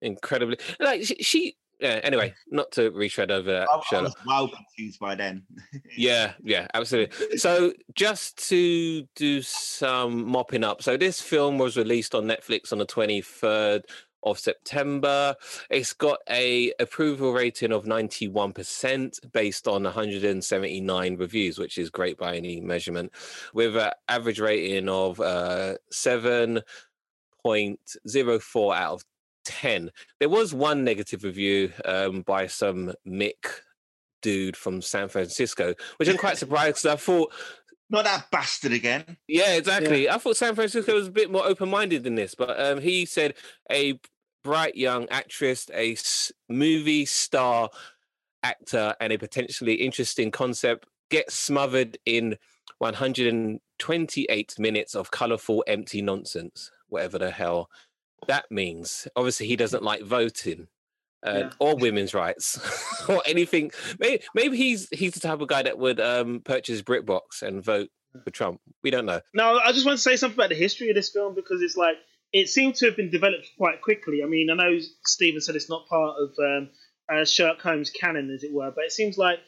incredibly 0.00 0.58
like 0.80 1.04
she, 1.04 1.14
she 1.22 1.56
yeah. 1.82 2.00
Anyway, 2.02 2.34
not 2.50 2.70
to 2.72 2.90
retread 2.90 3.30
over 3.30 3.50
that. 3.50 3.68
I, 3.70 3.96
I 3.96 4.02
was 4.02 4.14
well 4.26 4.48
confused 4.48 5.00
by 5.00 5.14
then. 5.14 5.42
yeah, 5.96 6.32
yeah, 6.42 6.66
absolutely. 6.74 7.38
So, 7.38 7.72
just 7.94 8.48
to 8.48 9.02
do 9.16 9.42
some 9.42 10.26
mopping 10.26 10.64
up. 10.64 10.82
So, 10.82 10.96
this 10.96 11.20
film 11.20 11.58
was 11.58 11.76
released 11.76 12.14
on 12.14 12.24
Netflix 12.24 12.72
on 12.72 12.78
the 12.78 12.86
twenty 12.86 13.20
third 13.20 13.84
of 14.22 14.38
September. 14.38 15.34
It's 15.70 15.92
got 15.92 16.20
a 16.30 16.72
approval 16.78 17.32
rating 17.32 17.72
of 17.72 17.86
91% 17.86 19.32
based 19.32 19.66
on 19.66 19.82
179 19.82 21.16
reviews, 21.16 21.58
which 21.58 21.76
is 21.78 21.90
great 21.90 22.16
by 22.18 22.36
any 22.36 22.60
measurement, 22.60 23.10
with 23.52 23.76
an 23.76 23.90
average 24.08 24.38
rating 24.38 24.88
of 24.88 25.18
uh, 25.20 25.74
7.04 25.92 28.76
out 28.76 28.92
of 28.92 29.04
10. 29.44 29.90
There 30.20 30.28
was 30.28 30.54
one 30.54 30.84
negative 30.84 31.24
review 31.24 31.72
um, 31.84 32.22
by 32.22 32.46
some 32.46 32.92
Mick 33.06 33.60
dude 34.22 34.56
from 34.56 34.80
San 34.80 35.08
Francisco, 35.08 35.74
which 35.96 36.08
I'm 36.08 36.16
quite 36.16 36.38
surprised 36.38 36.82
because 36.82 36.86
I 36.86 36.96
thought. 36.96 37.32
Not 37.90 38.04
that 38.04 38.30
bastard 38.30 38.72
again. 38.72 39.18
Yeah, 39.28 39.54
exactly. 39.54 40.04
Yeah. 40.04 40.14
I 40.14 40.18
thought 40.18 40.36
San 40.36 40.54
Francisco 40.54 40.94
was 40.94 41.08
a 41.08 41.12
bit 41.12 41.30
more 41.30 41.44
open 41.44 41.68
minded 41.68 42.04
than 42.04 42.14
this, 42.14 42.34
but 42.34 42.58
um, 42.58 42.80
he 42.80 43.04
said 43.04 43.34
a 43.70 44.00
bright 44.42 44.76
young 44.76 45.08
actress, 45.10 45.70
a 45.74 45.96
movie 46.48 47.04
star 47.04 47.68
actor, 48.42 48.94
and 48.98 49.12
a 49.12 49.18
potentially 49.18 49.74
interesting 49.74 50.30
concept 50.30 50.86
gets 51.10 51.34
smothered 51.34 51.98
in 52.06 52.36
128 52.78 54.58
minutes 54.58 54.94
of 54.94 55.10
colorful, 55.10 55.62
empty 55.66 56.00
nonsense, 56.00 56.70
whatever 56.88 57.18
the 57.18 57.30
hell 57.30 57.68
that 58.28 58.50
means. 58.50 59.08
Obviously, 59.16 59.46
he 59.46 59.56
doesn't 59.56 59.82
like 59.82 60.02
voting. 60.02 60.68
Uh, 61.24 61.34
yeah. 61.38 61.50
or 61.60 61.76
women's 61.76 62.14
rights 62.14 62.58
or 63.08 63.22
anything. 63.26 63.70
Maybe, 64.00 64.24
maybe 64.34 64.56
he's 64.56 64.88
he's 64.90 65.12
the 65.12 65.20
type 65.20 65.40
of 65.40 65.46
guy 65.46 65.62
that 65.62 65.78
would 65.78 66.00
um, 66.00 66.40
purchase 66.40 66.82
BritBox 66.82 67.42
and 67.42 67.62
vote 67.62 67.90
for 68.24 68.30
Trump. 68.32 68.60
We 68.82 68.90
don't 68.90 69.06
know. 69.06 69.20
No, 69.32 69.56
I 69.64 69.70
just 69.70 69.86
want 69.86 69.98
to 69.98 70.02
say 70.02 70.16
something 70.16 70.36
about 70.36 70.48
the 70.48 70.56
history 70.56 70.88
of 70.88 70.96
this 70.96 71.10
film 71.10 71.36
because 71.36 71.62
it's 71.62 71.76
like 71.76 71.94
it 72.32 72.48
seemed 72.48 72.74
to 72.76 72.86
have 72.86 72.96
been 72.96 73.10
developed 73.10 73.48
quite 73.56 73.80
quickly. 73.82 74.22
I 74.24 74.26
mean, 74.26 74.50
I 74.50 74.54
know 74.54 74.78
Stephen 75.04 75.40
said 75.40 75.54
it's 75.54 75.70
not 75.70 75.86
part 75.86 76.16
of 76.18 76.30
um, 76.38 76.70
uh, 77.08 77.24
Sherlock 77.24 77.60
Holmes 77.60 77.90
canon, 77.90 78.30
as 78.30 78.42
it 78.42 78.52
were, 78.52 78.72
but 78.74 78.84
it 78.84 78.92
seems 78.92 79.18
like 79.18 79.38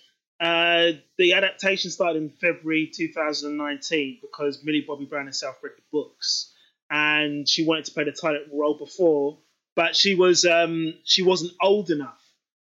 uh, 0.40 0.92
the 1.18 1.34
adaptation 1.34 1.90
started 1.90 2.22
in 2.22 2.30
February 2.30 2.90
2019 2.94 4.18
because 4.20 4.62
Millie 4.64 4.84
Bobby 4.86 5.06
Brown 5.06 5.26
herself 5.26 5.56
read 5.62 5.72
the 5.76 5.82
books 5.90 6.53
and 6.90 7.48
she 7.48 7.64
wanted 7.64 7.86
to 7.86 7.92
play 7.92 8.04
the 8.04 8.12
title 8.12 8.42
role 8.52 8.78
before, 8.78 9.38
but 9.76 9.96
she 9.96 10.14
was 10.14 10.44
um, 10.44 10.94
she 11.04 11.22
wasn't 11.22 11.52
old 11.60 11.90
enough, 11.90 12.20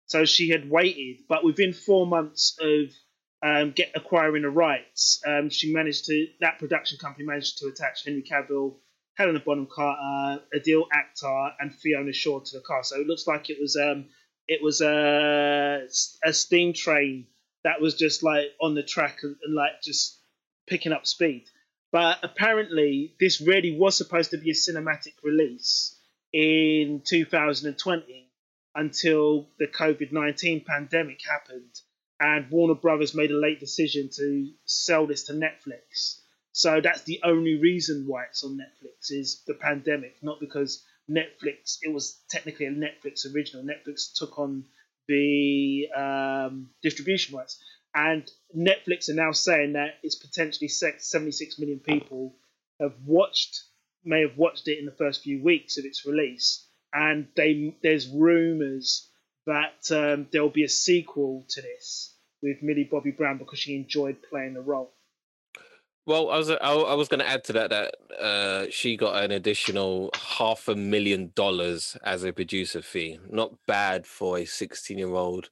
so 0.07 0.25
she 0.25 0.51
had 0.51 0.71
waited. 0.71 1.19
But 1.29 1.45
within 1.45 1.73
four 1.73 2.07
months 2.07 2.57
of 2.61 2.91
um, 3.43 3.73
get 3.73 3.93
acquiring 3.95 4.43
the 4.43 4.51
rights, 4.51 5.21
um, 5.27 5.51
she 5.51 5.73
managed 5.73 6.07
to 6.07 6.27
that 6.41 6.59
production 6.59 6.99
company 6.99 7.25
managed 7.25 7.59
to 7.59 7.69
attach 7.69 8.05
Henry 8.05 8.23
Cavill, 8.23 8.77
Helena 9.17 9.41
Bonham 9.41 9.67
Carter, 9.67 10.43
Adeel 10.55 10.85
Akhtar, 10.95 11.53
and 11.59 11.75
Fiona 11.75 12.13
Shaw 12.13 12.41
to 12.41 12.59
the 12.59 12.65
cast. 12.67 12.91
So 12.91 13.01
it 13.01 13.07
looks 13.07 13.27
like 13.27 13.51
it 13.51 13.59
was 13.61 13.77
um, 13.77 14.07
it 14.49 14.63
was 14.63 14.81
a, 14.81 15.87
a 16.25 16.33
steam 16.33 16.73
train 16.73 17.27
that 17.65 17.81
was 17.81 17.95
just 17.95 18.23
like 18.23 18.47
on 18.61 18.75
the 18.75 18.83
track 18.83 19.19
and, 19.23 19.37
and 19.45 19.55
like 19.55 19.83
just 19.83 20.19
picking 20.67 20.93
up 20.93 21.07
speed. 21.07 21.45
But 21.93 22.19
apparently, 22.23 23.15
this 23.19 23.41
really 23.41 23.77
was 23.77 23.97
supposed 23.97 24.31
to 24.31 24.39
be 24.39 24.51
a 24.51 24.55
cinematic 24.55 25.15
release 25.23 25.97
in 26.33 27.03
2020 27.05 28.31
until 28.75 29.49
the 29.59 29.67
COVID 29.67 30.13
19 30.13 30.65
pandemic 30.65 31.21
happened, 31.29 31.81
and 32.21 32.51
Warner 32.51 32.75
Brothers 32.75 33.15
made 33.15 33.33
a 33.33 33.39
late 33.39 33.59
decision 33.59 34.09
to 34.17 34.53
sell 34.65 35.07
this 35.07 35.25
to 35.25 35.33
Netflix. 35.33 36.21
So 36.53 36.81
that's 36.81 37.03
the 37.03 37.21
only 37.25 37.59
reason 37.59 38.05
why 38.07 38.25
it's 38.25 38.45
on 38.45 38.59
Netflix 38.59 39.11
is 39.11 39.43
the 39.47 39.55
pandemic, 39.55 40.17
not 40.23 40.41
because 40.41 40.85
Netflix. 41.11 41.79
It 41.83 41.93
was 41.93 42.21
technically 42.29 42.67
a 42.67 42.71
Netflix 42.71 43.33
original. 43.35 43.65
Netflix 43.65 44.13
took 44.15 44.39
on 44.39 44.65
the 45.09 45.89
um, 45.97 46.71
distribution 46.83 47.37
rights, 47.37 47.63
and 47.95 48.31
Netflix 48.57 49.09
are 49.09 49.15
now 49.15 49.33
saying 49.33 49.73
that 49.75 49.95
it's 50.03 50.15
potentially 50.17 50.69
76 50.69 51.59
million 51.59 51.81
people 51.81 52.37
have 52.81 52.95
watched, 53.05 53.65
may 54.05 54.23
have 54.23 54.37
watched 54.37 54.69
it 54.69 54.79
in 54.79 54.87
the 54.87 54.93
first 54.93 55.23
few 55.23 55.43
weeks 55.43 55.77
of 55.77 55.85
its 55.85 56.07
release, 56.07 56.67
and 56.93 57.29
they 57.37 57.77
there's 57.83 58.09
rumours 58.09 59.09
that 59.47 59.91
um, 59.91 60.27
there 60.33 60.43
will 60.43 60.51
be 60.51 60.65
a 60.65 60.69
sequel 60.69 61.45
to 61.49 61.63
this 61.63 62.15
with 62.43 62.63
Millie 62.63 62.89
Bobby 62.91 63.11
Brown 63.11 63.39
because 63.39 63.59
she 63.59 63.77
enjoyed 63.77 64.17
playing 64.29 64.55
the 64.55 64.61
role. 64.61 64.93
Well, 66.07 66.31
I 66.31 66.39
was 66.39 66.51
I, 66.51 66.95
was 66.95 67.09
going 67.09 67.21
to 67.21 67.29
add 67.29 67.45
to 67.45 67.53
that 67.53 67.71
that 67.71 67.95
uh, 68.21 68.67
she 68.71 68.97
got 68.97 69.23
an 69.23 69.31
additional 69.31 70.11
half 70.15 70.67
a 70.67 70.75
million 70.75 71.31
dollars 71.35 71.97
as 72.03 72.25
a 72.25 72.33
producer 72.33 72.83
fee. 72.83 73.19
Not 73.29 73.53
bad 73.67 74.07
for 74.07 74.39
a 74.39 74.45
sixteen-year-old, 74.45 75.51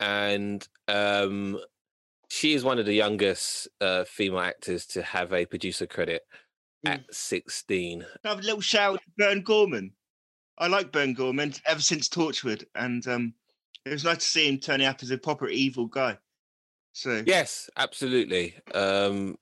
and 0.00 0.66
um, 0.88 1.58
she 2.28 2.54
is 2.54 2.64
one 2.64 2.78
of 2.78 2.86
the 2.86 2.94
youngest 2.94 3.68
uh, 3.80 4.04
female 4.04 4.40
actors 4.40 4.86
to 4.86 5.02
have 5.02 5.32
a 5.32 5.46
producer 5.46 5.86
credit 5.86 6.22
Mm. 6.86 6.90
at 6.92 7.14
sixteen. 7.14 8.04
Have 8.24 8.38
a 8.40 8.42
little 8.42 8.60
shout 8.60 8.94
out 8.94 9.00
to 9.02 9.10
Burn 9.16 9.40
Gorman. 9.40 9.92
I 10.58 10.68
like 10.68 10.92
Burn 10.92 11.14
Gorman 11.14 11.54
ever 11.64 11.80
since 11.80 12.08
Torchwood, 12.08 12.64
and 12.74 13.06
um, 13.08 13.34
it 13.86 13.90
was 13.90 14.04
nice 14.04 14.18
to 14.18 14.24
see 14.24 14.48
him 14.48 14.58
turning 14.58 14.86
up 14.86 15.02
as 15.02 15.10
a 15.10 15.16
proper 15.18 15.48
evil 15.48 15.86
guy. 15.86 16.18
So 16.92 17.22
Yes, 17.26 17.70
absolutely. 17.76 18.54
Um, 18.74 19.36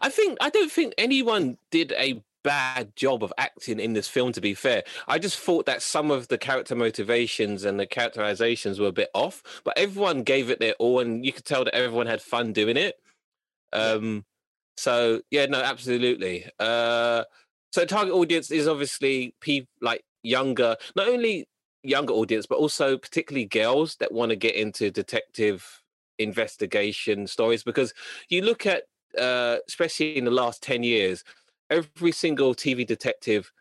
I 0.00 0.08
think 0.08 0.38
I 0.40 0.50
don't 0.50 0.70
think 0.72 0.94
anyone 0.98 1.56
did 1.70 1.92
a 1.92 2.22
bad 2.44 2.94
job 2.96 3.22
of 3.22 3.32
acting 3.38 3.80
in 3.80 3.92
this 3.92 4.08
film. 4.08 4.32
To 4.32 4.40
be 4.40 4.54
fair, 4.54 4.84
I 5.06 5.18
just 5.18 5.38
thought 5.38 5.66
that 5.66 5.82
some 5.82 6.10
of 6.10 6.28
the 6.28 6.38
character 6.38 6.74
motivations 6.74 7.64
and 7.64 7.78
the 7.78 7.86
characterizations 7.86 8.78
were 8.78 8.88
a 8.88 8.92
bit 8.92 9.10
off, 9.14 9.42
but 9.64 9.76
everyone 9.78 10.22
gave 10.22 10.50
it 10.50 10.60
their 10.60 10.74
all, 10.78 11.00
and 11.00 11.24
you 11.24 11.32
could 11.32 11.44
tell 11.44 11.64
that 11.64 11.74
everyone 11.74 12.06
had 12.06 12.22
fun 12.22 12.52
doing 12.52 12.76
it. 12.76 12.96
Um, 13.72 14.24
so 14.76 15.20
yeah, 15.30 15.46
no, 15.46 15.60
absolutely. 15.60 16.46
Uh, 16.58 17.24
so 17.72 17.84
target 17.84 18.14
audience 18.14 18.50
is 18.50 18.68
obviously 18.68 19.34
people 19.40 19.68
like 19.80 20.02
younger, 20.22 20.76
not 20.96 21.08
only 21.08 21.48
younger 21.82 22.14
audience, 22.14 22.46
but 22.46 22.58
also 22.58 22.96
particularly 22.96 23.46
girls 23.46 23.96
that 24.00 24.12
want 24.12 24.30
to 24.30 24.36
get 24.36 24.54
into 24.54 24.90
detective 24.90 25.82
investigation 26.18 27.26
stories 27.26 27.62
because 27.62 27.94
you 28.28 28.42
look 28.42 28.66
at 28.66 28.82
uh 29.16 29.56
especially 29.68 30.16
in 30.16 30.24
the 30.24 30.30
last 30.30 30.62
10 30.62 30.82
years 30.82 31.24
every 31.70 32.12
single 32.12 32.54
tv 32.54 32.86
detective 32.86 33.52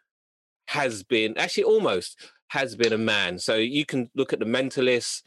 has 0.67 1.03
been 1.03 1.37
actually 1.37 1.63
almost 1.63 2.17
has 2.49 2.75
been 2.75 2.93
a 2.93 2.97
man. 2.97 3.39
So 3.39 3.55
you 3.55 3.85
can 3.85 4.09
look 4.15 4.33
at 4.33 4.39
the 4.39 4.45
mentalist 4.45 5.23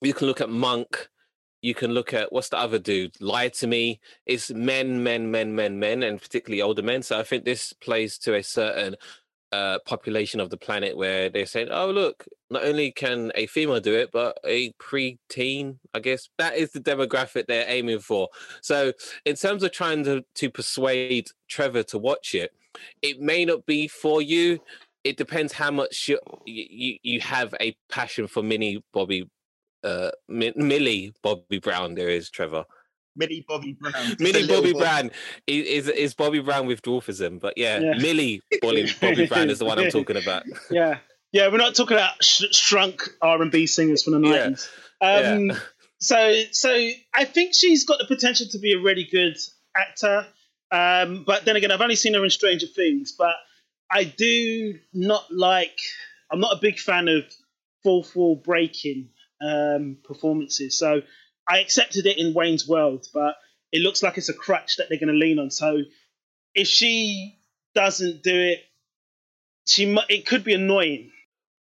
you 0.00 0.12
can 0.14 0.26
look 0.26 0.40
at 0.40 0.50
monk 0.50 1.08
you 1.60 1.74
can 1.74 1.92
look 1.92 2.12
at 2.12 2.32
what's 2.32 2.48
the 2.48 2.58
other 2.58 2.80
dude? 2.80 3.20
Lie 3.20 3.48
to 3.50 3.68
me. 3.68 4.00
It's 4.26 4.50
men 4.50 5.02
men 5.02 5.30
men 5.30 5.54
men 5.54 5.78
men 5.78 6.02
and 6.02 6.20
particularly 6.20 6.60
older 6.60 6.82
men. 6.82 7.02
So 7.02 7.18
i 7.18 7.22
think 7.22 7.44
this 7.44 7.72
plays 7.72 8.18
to 8.18 8.34
a 8.34 8.42
certain 8.42 8.96
uh, 9.52 9.78
population 9.86 10.40
of 10.40 10.50
the 10.50 10.56
planet 10.56 10.96
where 10.96 11.28
they're 11.28 11.46
saying, 11.46 11.68
"Oh, 11.70 11.90
look, 11.90 12.24
not 12.50 12.64
only 12.64 12.90
can 12.90 13.30
a 13.34 13.46
female 13.46 13.80
do 13.80 13.94
it, 13.94 14.10
but 14.12 14.38
a 14.44 14.72
pre-teen." 14.78 15.78
I 15.94 16.00
guess 16.00 16.28
that 16.38 16.56
is 16.56 16.72
the 16.72 16.80
demographic 16.80 17.46
they're 17.46 17.68
aiming 17.68 18.00
for. 18.00 18.28
So, 18.62 18.92
in 19.24 19.36
terms 19.36 19.62
of 19.62 19.72
trying 19.72 20.04
to 20.04 20.24
to 20.36 20.50
persuade 20.50 21.28
Trevor 21.48 21.82
to 21.84 21.98
watch 21.98 22.34
it, 22.34 22.52
it 23.02 23.20
may 23.20 23.44
not 23.44 23.66
be 23.66 23.88
for 23.88 24.22
you. 24.22 24.58
It 25.04 25.16
depends 25.16 25.52
how 25.52 25.70
much 25.70 26.08
you 26.08 26.18
you, 26.46 26.96
you 27.02 27.20
have 27.20 27.54
a 27.60 27.76
passion 27.90 28.26
for 28.26 28.42
Mini 28.42 28.82
Bobby, 28.92 29.28
uh, 29.84 30.10
Mi- 30.28 30.54
Millie 30.56 31.12
Bobby 31.22 31.58
Brown. 31.58 31.94
There 31.94 32.08
is 32.08 32.30
Trevor. 32.30 32.64
Millie 33.16 33.44
Bobby 33.46 33.76
Brown. 33.78 33.92
just 33.92 34.20
a 34.20 34.22
Millie 34.22 34.46
Bobby 34.46 34.72
boy. 34.72 34.78
Brown 34.80 35.10
is, 35.46 35.66
is 35.66 35.88
is 35.88 36.14
Bobby 36.14 36.40
Brown 36.40 36.66
with 36.66 36.82
dwarfism, 36.82 37.40
but 37.40 37.54
yeah, 37.56 37.78
Yeah. 37.80 37.94
Millie 37.98 38.42
Bobby, 38.60 38.88
Bobby 39.00 39.26
Brown 39.26 39.50
is 39.50 39.58
the 39.58 39.64
one 39.64 39.78
I'm 39.78 39.90
talking 39.90 40.16
about. 40.16 40.44
Yeah, 40.70 40.98
yeah, 41.32 41.48
we're 41.48 41.58
not 41.58 41.74
talking 41.74 41.96
about 41.96 42.22
sh- 42.22 42.44
shrunk 42.52 43.02
R 43.20 43.40
and 43.42 43.50
B 43.50 43.66
singers 43.66 44.02
from 44.02 44.20
the 44.20 44.28
Yeah. 44.28 44.36
nineties. 44.48 44.68
Um, 45.00 45.52
So, 45.98 46.42
so 46.50 46.88
I 47.14 47.24
think 47.26 47.54
she's 47.54 47.84
got 47.84 47.98
the 48.00 48.06
potential 48.06 48.46
to 48.50 48.58
be 48.58 48.72
a 48.72 48.78
really 48.80 49.04
good 49.10 49.36
actor. 49.76 50.26
Um, 50.72 51.22
but 51.24 51.44
then 51.44 51.54
again, 51.54 51.70
I've 51.70 51.80
only 51.80 51.94
seen 51.94 52.14
her 52.14 52.24
in 52.24 52.30
Stranger 52.30 52.66
Things. 52.66 53.12
But 53.16 53.36
I 53.90 54.02
do 54.04 54.78
not 54.92 55.26
like. 55.30 55.78
I'm 56.30 56.40
not 56.40 56.56
a 56.56 56.60
big 56.60 56.78
fan 56.80 57.06
of 57.06 57.24
fourth 57.84 58.16
wall 58.16 58.34
breaking 58.34 59.10
um, 59.40 59.98
performances. 60.02 60.76
So 60.76 61.02
I 61.48 61.58
accepted 61.58 62.06
it 62.06 62.18
in 62.18 62.34
Wayne's 62.34 62.68
World, 62.68 63.06
but 63.12 63.34
it 63.72 63.80
looks 63.80 64.02
like 64.02 64.18
it's 64.18 64.28
a 64.28 64.34
crutch 64.34 64.76
that 64.76 64.88
they're 64.88 64.98
going 64.98 65.08
to 65.08 65.14
lean 65.14 65.38
on. 65.38 65.50
So 65.50 65.82
if 66.54 66.68
she 66.68 67.38
doesn't 67.74 68.22
do 68.22 68.34
it, 68.34 68.60
she 69.66 69.86
mu- 69.86 70.00
it 70.08 70.26
could 70.26 70.44
be 70.44 70.54
annoying. 70.54 71.10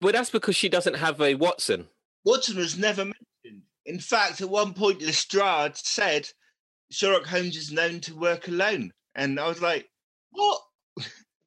Well, 0.01 0.13
that's 0.13 0.31
because 0.31 0.57
she 0.57 0.69
doesn't 0.69 0.95
have 0.95 1.21
a 1.21 1.35
Watson. 1.35 1.89
Watson 2.25 2.57
was 2.57 2.79
never 2.79 3.05
mentioned. 3.05 3.63
In 3.85 3.99
fact, 3.99 4.41
at 4.41 4.49
one 4.49 4.75
point, 4.75 5.03
Lestrade 5.03 5.77
said 5.77 6.29
Sherlock 6.91 7.27
Holmes 7.27 7.57
is 7.57 7.73
known 7.73 8.01
to 8.03 8.15
work 8.15 8.49
alone, 8.49 8.93
and 9.15 9.41
I 9.41 9.49
was 9.49 9.61
like, 9.61 9.89
"What?" 10.31 10.61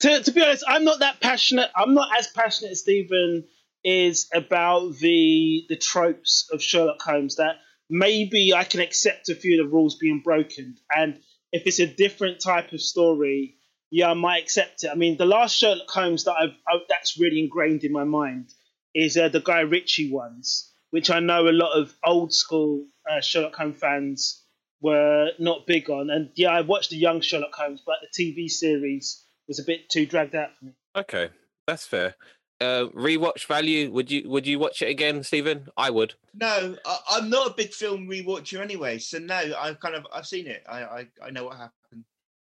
to, 0.01 0.23
to 0.23 0.31
be 0.31 0.41
honest, 0.41 0.63
I'm 0.67 0.83
not 0.83 0.99
that 0.99 1.21
passionate. 1.21 1.69
I'm 1.75 1.93
not 1.93 2.09
as 2.17 2.27
passionate 2.27 2.71
as 2.71 2.81
Stephen 2.81 3.45
is 3.83 4.27
about 4.33 4.97
the 4.97 5.65
the 5.69 5.77
tropes 5.77 6.49
of 6.51 6.61
Sherlock 6.61 7.01
Holmes. 7.01 7.35
That 7.35 7.57
maybe 7.91 8.53
I 8.53 8.63
can 8.63 8.79
accept 8.79 9.29
a 9.29 9.35
few 9.35 9.61
of 9.61 9.67
the 9.67 9.71
rules 9.71 9.95
being 9.95 10.21
broken, 10.23 10.77
and 10.89 11.19
if 11.51 11.67
it's 11.67 11.79
a 11.79 11.85
different 11.85 12.39
type 12.39 12.71
of 12.71 12.81
story, 12.81 13.57
yeah, 13.91 14.09
I 14.09 14.13
might 14.13 14.41
accept 14.41 14.85
it. 14.85 14.89
I 14.89 14.95
mean, 14.95 15.17
the 15.17 15.25
last 15.25 15.55
Sherlock 15.55 15.89
Holmes 15.89 16.23
that 16.23 16.33
I've 16.33 16.55
I, 16.67 16.77
that's 16.87 17.19
really 17.19 17.39
ingrained 17.39 17.83
in 17.83 17.91
my 17.91 18.05
mind 18.05 18.53
is 18.95 19.17
uh, 19.17 19.27
the 19.27 19.41
Guy 19.41 19.59
Ritchie 19.59 20.11
ones, 20.11 20.71
which 20.89 21.11
I 21.11 21.19
know 21.19 21.47
a 21.47 21.51
lot 21.51 21.77
of 21.77 21.93
old 22.03 22.33
school 22.33 22.85
uh, 23.09 23.19
Sherlock 23.19 23.55
Holmes 23.55 23.79
fans 23.79 24.43
were 24.81 25.31
not 25.37 25.67
big 25.67 25.89
on. 25.89 26.09
And 26.09 26.31
yeah, 26.35 26.49
I 26.49 26.61
watched 26.61 26.89
the 26.89 26.97
young 26.97 27.21
Sherlock 27.21 27.53
Holmes, 27.53 27.81
but 27.85 27.97
the 28.01 28.23
TV 28.23 28.49
series 28.49 29.23
was 29.47 29.59
a 29.59 29.63
bit 29.63 29.89
too 29.89 30.05
dragged 30.05 30.35
out 30.35 30.55
for 30.57 30.65
me. 30.65 30.71
Okay, 30.95 31.29
that's 31.67 31.85
fair. 31.85 32.15
Uh, 32.61 32.87
rewatch 32.89 33.47
value? 33.47 33.91
Would 33.91 34.11
you 34.11 34.29
would 34.29 34.45
you 34.45 34.59
watch 34.59 34.81
it 34.81 34.89
again, 34.89 35.23
Stephen? 35.23 35.67
I 35.75 35.89
would. 35.89 36.13
No, 36.35 36.75
I, 36.85 36.97
I'm 37.11 37.29
not 37.29 37.49
a 37.49 37.53
big 37.53 37.73
film 37.73 38.07
rewatcher 38.07 38.61
anyway, 38.61 38.99
so 38.99 39.17
no, 39.17 39.41
I've 39.57 39.79
kind 39.79 39.95
of 39.95 40.05
I've 40.13 40.27
seen 40.27 40.47
it. 40.47 40.63
I 40.69 40.83
I, 40.83 41.07
I 41.23 41.29
know 41.31 41.45
what 41.45 41.57
happened. 41.57 42.05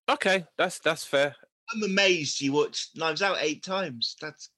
Okay, 0.10 0.46
that's 0.58 0.80
that's 0.80 1.06
fair. 1.06 1.36
I'm 1.74 1.84
amazed 1.84 2.42
you 2.42 2.52
watched 2.52 2.98
Knives 2.98 3.22
Out 3.22 3.38
eight 3.40 3.64
times. 3.64 4.16
That's 4.20 4.50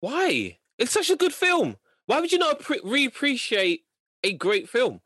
Why? 0.00 0.58
It's 0.78 0.92
such 0.92 1.10
a 1.10 1.16
good 1.16 1.32
film. 1.32 1.76
Why 2.06 2.20
would 2.20 2.32
you 2.32 2.38
not 2.38 2.62
re-appreciate 2.84 3.84
a 4.22 4.32
great 4.34 4.68
film? 4.68 5.00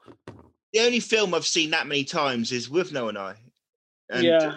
the 0.75 0.81
only 0.81 1.01
film 1.01 1.33
I've 1.33 1.47
seen 1.47 1.71
that 1.71 1.87
many 1.87 2.03
times 2.05 2.51
is 2.51 2.69
Withnail 2.69 3.09
and 3.09 3.17
I. 3.17 3.37
And, 4.11 4.25
yeah, 4.25 4.57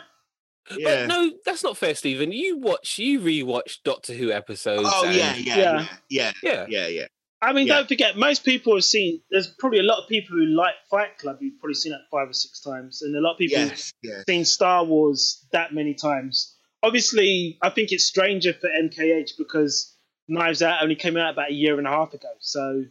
yeah. 0.76 1.06
But 1.06 1.08
no, 1.08 1.32
that's 1.46 1.64
not 1.64 1.78
fair, 1.78 1.96
Stephen. 1.96 2.32
You 2.32 2.58
watch, 2.58 2.98
you 3.00 3.20
rewatch 3.20 3.78
Doctor 3.84 4.14
Who 4.14 4.32
episodes. 4.32 4.90
oh 4.92 5.06
and- 5.06 5.16
yeah, 5.16 5.36
yeah, 5.36 5.58
Yeah. 5.58 5.64
yeah, 5.78 5.88
yeah, 6.10 6.32
yeah. 6.44 6.66
yeah, 6.70 6.88
yeah. 6.88 7.06
I 7.40 7.54
mean, 7.54 7.68
Yeah. 7.68 7.76
don't 7.76 7.88
forget, 7.88 8.18
most 8.18 8.44
people 8.44 8.74
have 8.76 8.84
seen. 8.84 9.22
There's 9.30 9.48
probably 9.48 9.78
a 9.80 9.84
lot 9.84 10.02
of 10.02 10.10
people 10.10 10.36
who 10.38 10.46
like 10.46 10.74
Fight 10.90 11.20
Club. 11.20 11.38
You've 11.40 11.60
probably 11.60 11.76
seen 11.76 11.92
that 11.92 12.02
five 12.12 12.30
or 12.30 12.34
six 12.34 12.62
times, 12.62 13.04
and 13.04 13.16
a 13.16 13.22
lot 13.22 13.34
of 13.34 13.38
people 13.38 13.60
Yes, 13.60 13.94
yes. 14.02 14.24
seen 14.28 14.44
Star 14.44 14.84
Wars 14.84 15.46
that 15.52 15.72
many 15.74 15.94
times. 15.94 16.56
Obviously, 16.82 17.58
I 17.62 17.70
think 17.70 17.92
it's 17.92 18.06
stranger 18.06 18.54
for 18.54 18.70
MKH 18.70 19.32
because 19.38 19.96
Knives 20.28 20.64
Out 20.64 20.82
only 20.82 20.96
came 20.96 21.16
out 21.16 21.34
about 21.34 21.52
a 21.52 21.54
year 21.54 21.78
and 21.78 21.86
a 21.86 21.92
half 21.92 22.14
ago. 22.14 22.28
So 22.40 22.86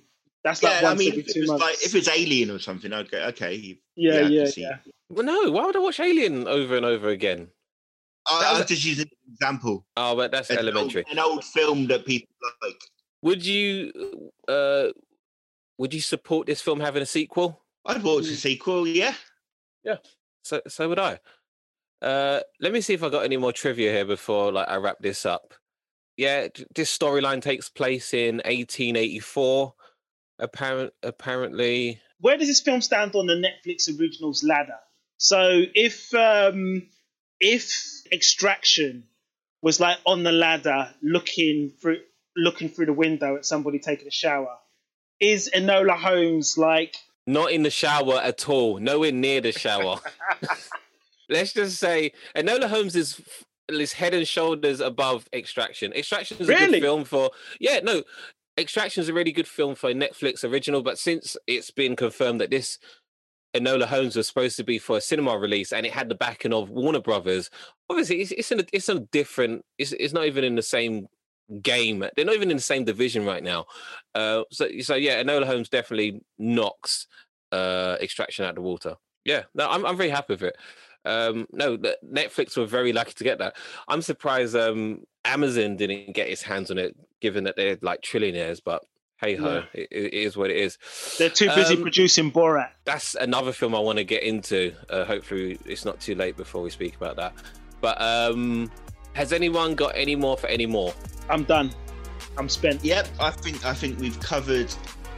that's 0.45 0.63
like 0.63 0.75
Yeah, 0.75 0.79
I 0.81 0.91
once 0.91 0.99
mean, 1.01 1.11
every 1.13 1.23
two 1.25 1.47
months. 1.47 1.63
like 1.65 1.77
if 1.85 1.95
it's 1.97 2.09
Alien 2.09 2.51
or 2.53 2.59
something, 2.61 2.93
I'd 2.93 3.11
go, 3.11 3.19
okay. 3.29 3.55
you- 3.55 3.77
yeah, 3.97 4.15
I 4.15 4.21
yeah, 4.29 4.47
yeah. 4.57 4.77
Well, 5.09 5.25
no. 5.25 5.51
Why 5.51 5.67
would 5.67 5.75
I 5.75 5.81
watch 5.81 5.99
Alien 5.99 6.47
over 6.47 6.77
and 6.77 6.85
over 6.87 7.09
again? 7.09 7.49
I, 8.29 8.41
That 8.43 8.51
was 8.53 8.61
I'll 8.61 8.67
just 8.67 8.85
use 8.85 8.99
an 9.01 9.09
example. 9.33 9.87
Oh, 9.97 10.17
but 10.17 10.31
that's 10.31 10.51
An 10.51 10.59
old- 10.59 10.67
elementary. 10.69 11.05
An 11.11 11.19
old 11.19 11.45
film 11.45 11.87
that 11.89 12.05
people 12.07 12.29
like. 12.63 12.77
Would 13.23 13.45
you, 13.45 14.31
uh, 14.49 14.89
would 15.79 15.93
you 15.95 16.01
support 16.01 16.47
this 16.47 16.61
film 16.61 16.81
having 16.81 17.03
a 17.03 17.07
sequel? 17.07 17.63
I'd 17.85 18.03
watch 18.03 18.25
a 18.29 18.37
sequel, 18.37 18.87
yeah. 18.87 19.15
Yeah. 19.85 19.97
So, 20.45 20.61
so 20.69 20.89
would 20.89 20.99
I. 20.99 21.19
Uh, 22.03 22.41
let 22.61 22.73
me 22.73 22.81
see 22.81 22.95
if 22.95 23.03
I 23.03 23.09
got 23.09 23.25
any 23.25 23.37
more 23.37 23.53
trivia 23.53 23.91
here 23.91 24.05
before 24.05 24.53
like 24.53 24.69
I 24.69 24.77
wrap 24.77 24.99
this 25.01 25.25
up. 25.25 25.55
Yeah, 26.17 26.49
this 26.75 26.97
storyline 26.97 27.43
takes 27.43 27.69
place 27.69 28.13
in 28.15 28.37
1884. 28.37 29.75
Apparent, 30.39 30.93
apparently, 31.03 32.01
Where 32.21 32.37
does 32.37 32.49
this 32.49 32.61
film 32.61 32.81
stand 32.83 33.15
on 33.15 33.27
the 33.27 33.35
Netflix 33.35 33.89
originals 33.99 34.45
ladder? 34.45 34.77
So 35.19 35.63
if 35.75 36.13
um, 36.15 36.87
if 37.41 38.03
Extraction 38.13 39.05
was 39.63 39.81
like 39.81 39.99
on 40.07 40.23
the 40.23 40.33
ladder 40.33 40.95
looking 41.03 41.71
through 41.71 41.99
looking 42.37 42.69
through 42.69 42.87
the 42.87 42.93
window 42.93 43.37
at 43.37 43.47
somebody 43.47 43.79
taking 43.79 44.07
a 44.07 44.11
shower, 44.11 44.57
is 45.21 45.51
Enola 45.55 45.97
Holmes 45.97 46.59
like 46.59 46.97
Not 47.27 47.53
in 47.53 47.63
the 47.63 47.71
shower 47.71 48.21
at 48.23 48.49
all. 48.49 48.79
Nowhere 48.79 49.13
near 49.13 49.41
the 49.41 49.53
shower. 49.53 49.99
Let's 51.29 51.53
just 51.53 51.79
say 51.79 52.13
Enola 52.37 52.69
Holmes 52.69 52.95
is 52.95 53.21
is 53.69 53.95
head 53.95 54.15
and 54.15 54.29
shoulders 54.29 54.81
above 54.81 55.29
Extraction. 55.33 55.93
Extraction 55.93 56.39
is 56.39 56.49
a 56.49 56.55
good 56.55 56.81
film 56.81 57.05
for 57.05 57.31
yeah 57.61 57.81
no. 57.83 58.03
Extraction 58.59 59.03
is 59.03 59.11
a 59.11 59.13
really 59.13 59.33
good 59.33 59.49
film 59.49 59.75
for 59.75 59.93
Netflix 59.93 60.43
original, 60.43 60.83
but 60.83 60.99
since 60.99 61.37
it's 61.47 61.71
been 61.71 61.95
confirmed 61.95 62.41
that 62.41 62.51
this 62.51 62.79
Enola 63.59 63.85
Holmes 63.87 64.17
was 64.17 64.27
supposed 64.27 64.57
to 64.57 64.65
be 64.65 64.79
for 64.79 64.97
a 64.97 65.01
cinema 65.01 65.37
release 65.39 65.73
and 65.73 65.87
it 65.87 65.93
had 65.93 66.09
the 66.09 66.15
backing 66.15 66.53
of 66.53 66.71
Warner 66.71 67.01
Brothers, 67.01 67.51
obviously 67.89 68.21
it's 68.23 68.33
it's 68.33 68.53
in 68.53 68.61
a, 68.61 68.65
it's 68.73 68.89
a 68.89 69.01
different. 69.01 69.65
It's 69.79 69.93
it's 69.93 70.13
not 70.13 70.27
even 70.27 70.45
in 70.45 70.55
the 70.55 70.63
same 70.63 71.09
game. 71.63 72.01
They're 72.01 72.25
not 72.25 72.35
even 72.35 72.51
in 72.51 72.57
the 72.57 72.63
same 72.63 72.85
division 72.85 73.25
right 73.25 73.43
now. 73.43 73.67
Uh, 74.15 74.43
so 74.51 74.69
so 74.81 74.95
yeah, 74.95 75.23
Enola 75.23 75.47
Holmes 75.47 75.69
definitely 75.69 76.23
knocks 76.39 77.07
uh, 77.53 77.97
Extraction 78.01 78.45
out 78.45 78.55
the 78.55 78.63
water. 78.63 78.97
Yeah, 79.25 79.45
no, 79.55 79.69
I'm 79.69 79.85
I'm 79.87 79.97
very 79.97 80.11
happy 80.11 80.35
with 80.35 80.43
it. 80.43 80.57
Um, 81.05 81.47
no, 81.53 81.79
Netflix 81.79 82.57
were 82.57 82.67
very 82.67 82.93
lucky 82.93 83.13
to 83.15 83.25
get 83.25 83.39
that. 83.39 83.57
I'm 83.87 84.03
surprised 84.03 84.57
um, 84.57 85.05
Amazon 85.25 85.77
didn't 85.77 86.15
get 86.15 86.29
its 86.29 86.43
hands 86.43 86.71
on 86.71 86.79
it, 86.79 86.97
given 87.21 87.45
that 87.45 87.55
they're 87.57 87.79
like 87.81 88.03
trillionaires. 88.03 88.61
But 88.65 88.85
hey 89.19 89.35
ho, 89.37 89.63
it, 89.73 89.89
it 89.91 90.15
is 90.15 90.37
what 90.37 90.51
it 90.51 90.57
is. 90.57 90.79
they're 91.19 91.31
too 91.31 91.49
busy 91.55 91.75
Um, 91.77 91.83
producing 91.83 92.31
Borat? 92.31 92.71
That's 92.85 93.15
another 93.15 93.53
film 93.53 93.75
I 93.75 93.79
want 93.79 93.99
to 93.99 94.05
get 94.05 94.23
into. 94.23 94.73
Uh, 94.91 95.05
hopefully, 95.05 95.59
it's 95.65 95.85
not 95.85 96.01
too 96.01 96.15
late 96.15 96.37
before 96.37 96.63
we 96.63 96.71
speak 96.71 96.97
about 96.97 97.17
that. 97.17 97.35
But 97.81 98.01
um, 98.01 98.71
has 99.15 99.33
anyone 99.33 99.75
got 99.75 99.93
any 99.95 100.17
more 100.17 100.37
for 100.37 100.47
any 100.49 100.67
more? 100.67 100.93
I'm 101.29 101.45
done. 101.45 101.71
I'm 102.39 102.49
spent. 102.49 102.85
Yep, 102.85 103.09
I 103.21 103.31
think 103.31 103.65
I 103.65 103.73
think 103.75 103.99
we've 103.99 104.19
covered 104.21 104.69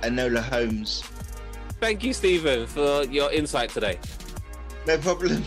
Enola 0.02 0.40
Holmes. 0.40 1.02
Thank 1.80 2.02
you, 2.02 2.12
Stephen, 2.12 2.66
for 2.66 3.04
your 3.04 3.32
insight 3.32 3.70
today. 3.70 3.98
No 4.86 4.98
problem. 4.98 5.44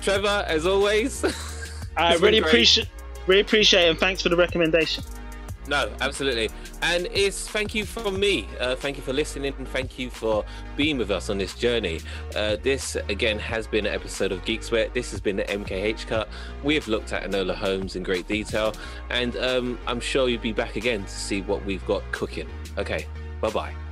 Trevor, 0.00 0.44
as 0.48 0.66
always. 0.66 1.24
I 1.96 2.14
really 2.16 2.38
appreciate 2.38 2.88
really 3.26 3.42
appreciate 3.42 3.86
it 3.86 3.90
and 3.90 3.98
thanks 3.98 4.22
for 4.22 4.28
the 4.30 4.36
recommendation. 4.36 5.04
No, 5.70 5.88
absolutely. 6.00 6.50
And 6.82 7.06
it's 7.12 7.48
thank 7.48 7.76
you 7.76 7.84
from 7.84 8.18
me. 8.18 8.48
Uh, 8.58 8.74
thank 8.74 8.96
you 8.96 9.04
for 9.04 9.12
listening 9.12 9.54
and 9.56 9.68
thank 9.68 10.00
you 10.00 10.10
for 10.10 10.44
being 10.76 10.98
with 10.98 11.12
us 11.12 11.30
on 11.30 11.38
this 11.38 11.54
journey. 11.54 12.00
Uh, 12.34 12.56
this, 12.60 12.96
again, 13.08 13.38
has 13.38 13.68
been 13.68 13.86
an 13.86 13.94
episode 13.94 14.32
of 14.32 14.44
Geek 14.44 14.64
Sweat. 14.64 14.92
This 14.94 15.12
has 15.12 15.20
been 15.20 15.36
the 15.36 15.44
MKH 15.44 16.08
cut. 16.08 16.28
We 16.64 16.74
have 16.74 16.88
looked 16.88 17.12
at 17.12 17.22
Enola 17.22 17.54
Holmes 17.54 17.94
in 17.94 18.02
great 18.02 18.26
detail. 18.26 18.74
And 19.10 19.36
um, 19.36 19.78
I'm 19.86 20.00
sure 20.00 20.28
you'll 20.28 20.42
be 20.42 20.52
back 20.52 20.74
again 20.74 21.04
to 21.04 21.08
see 21.08 21.42
what 21.42 21.64
we've 21.64 21.86
got 21.86 22.02
cooking. 22.10 22.48
Okay, 22.76 23.06
bye 23.40 23.50
bye. 23.50 23.89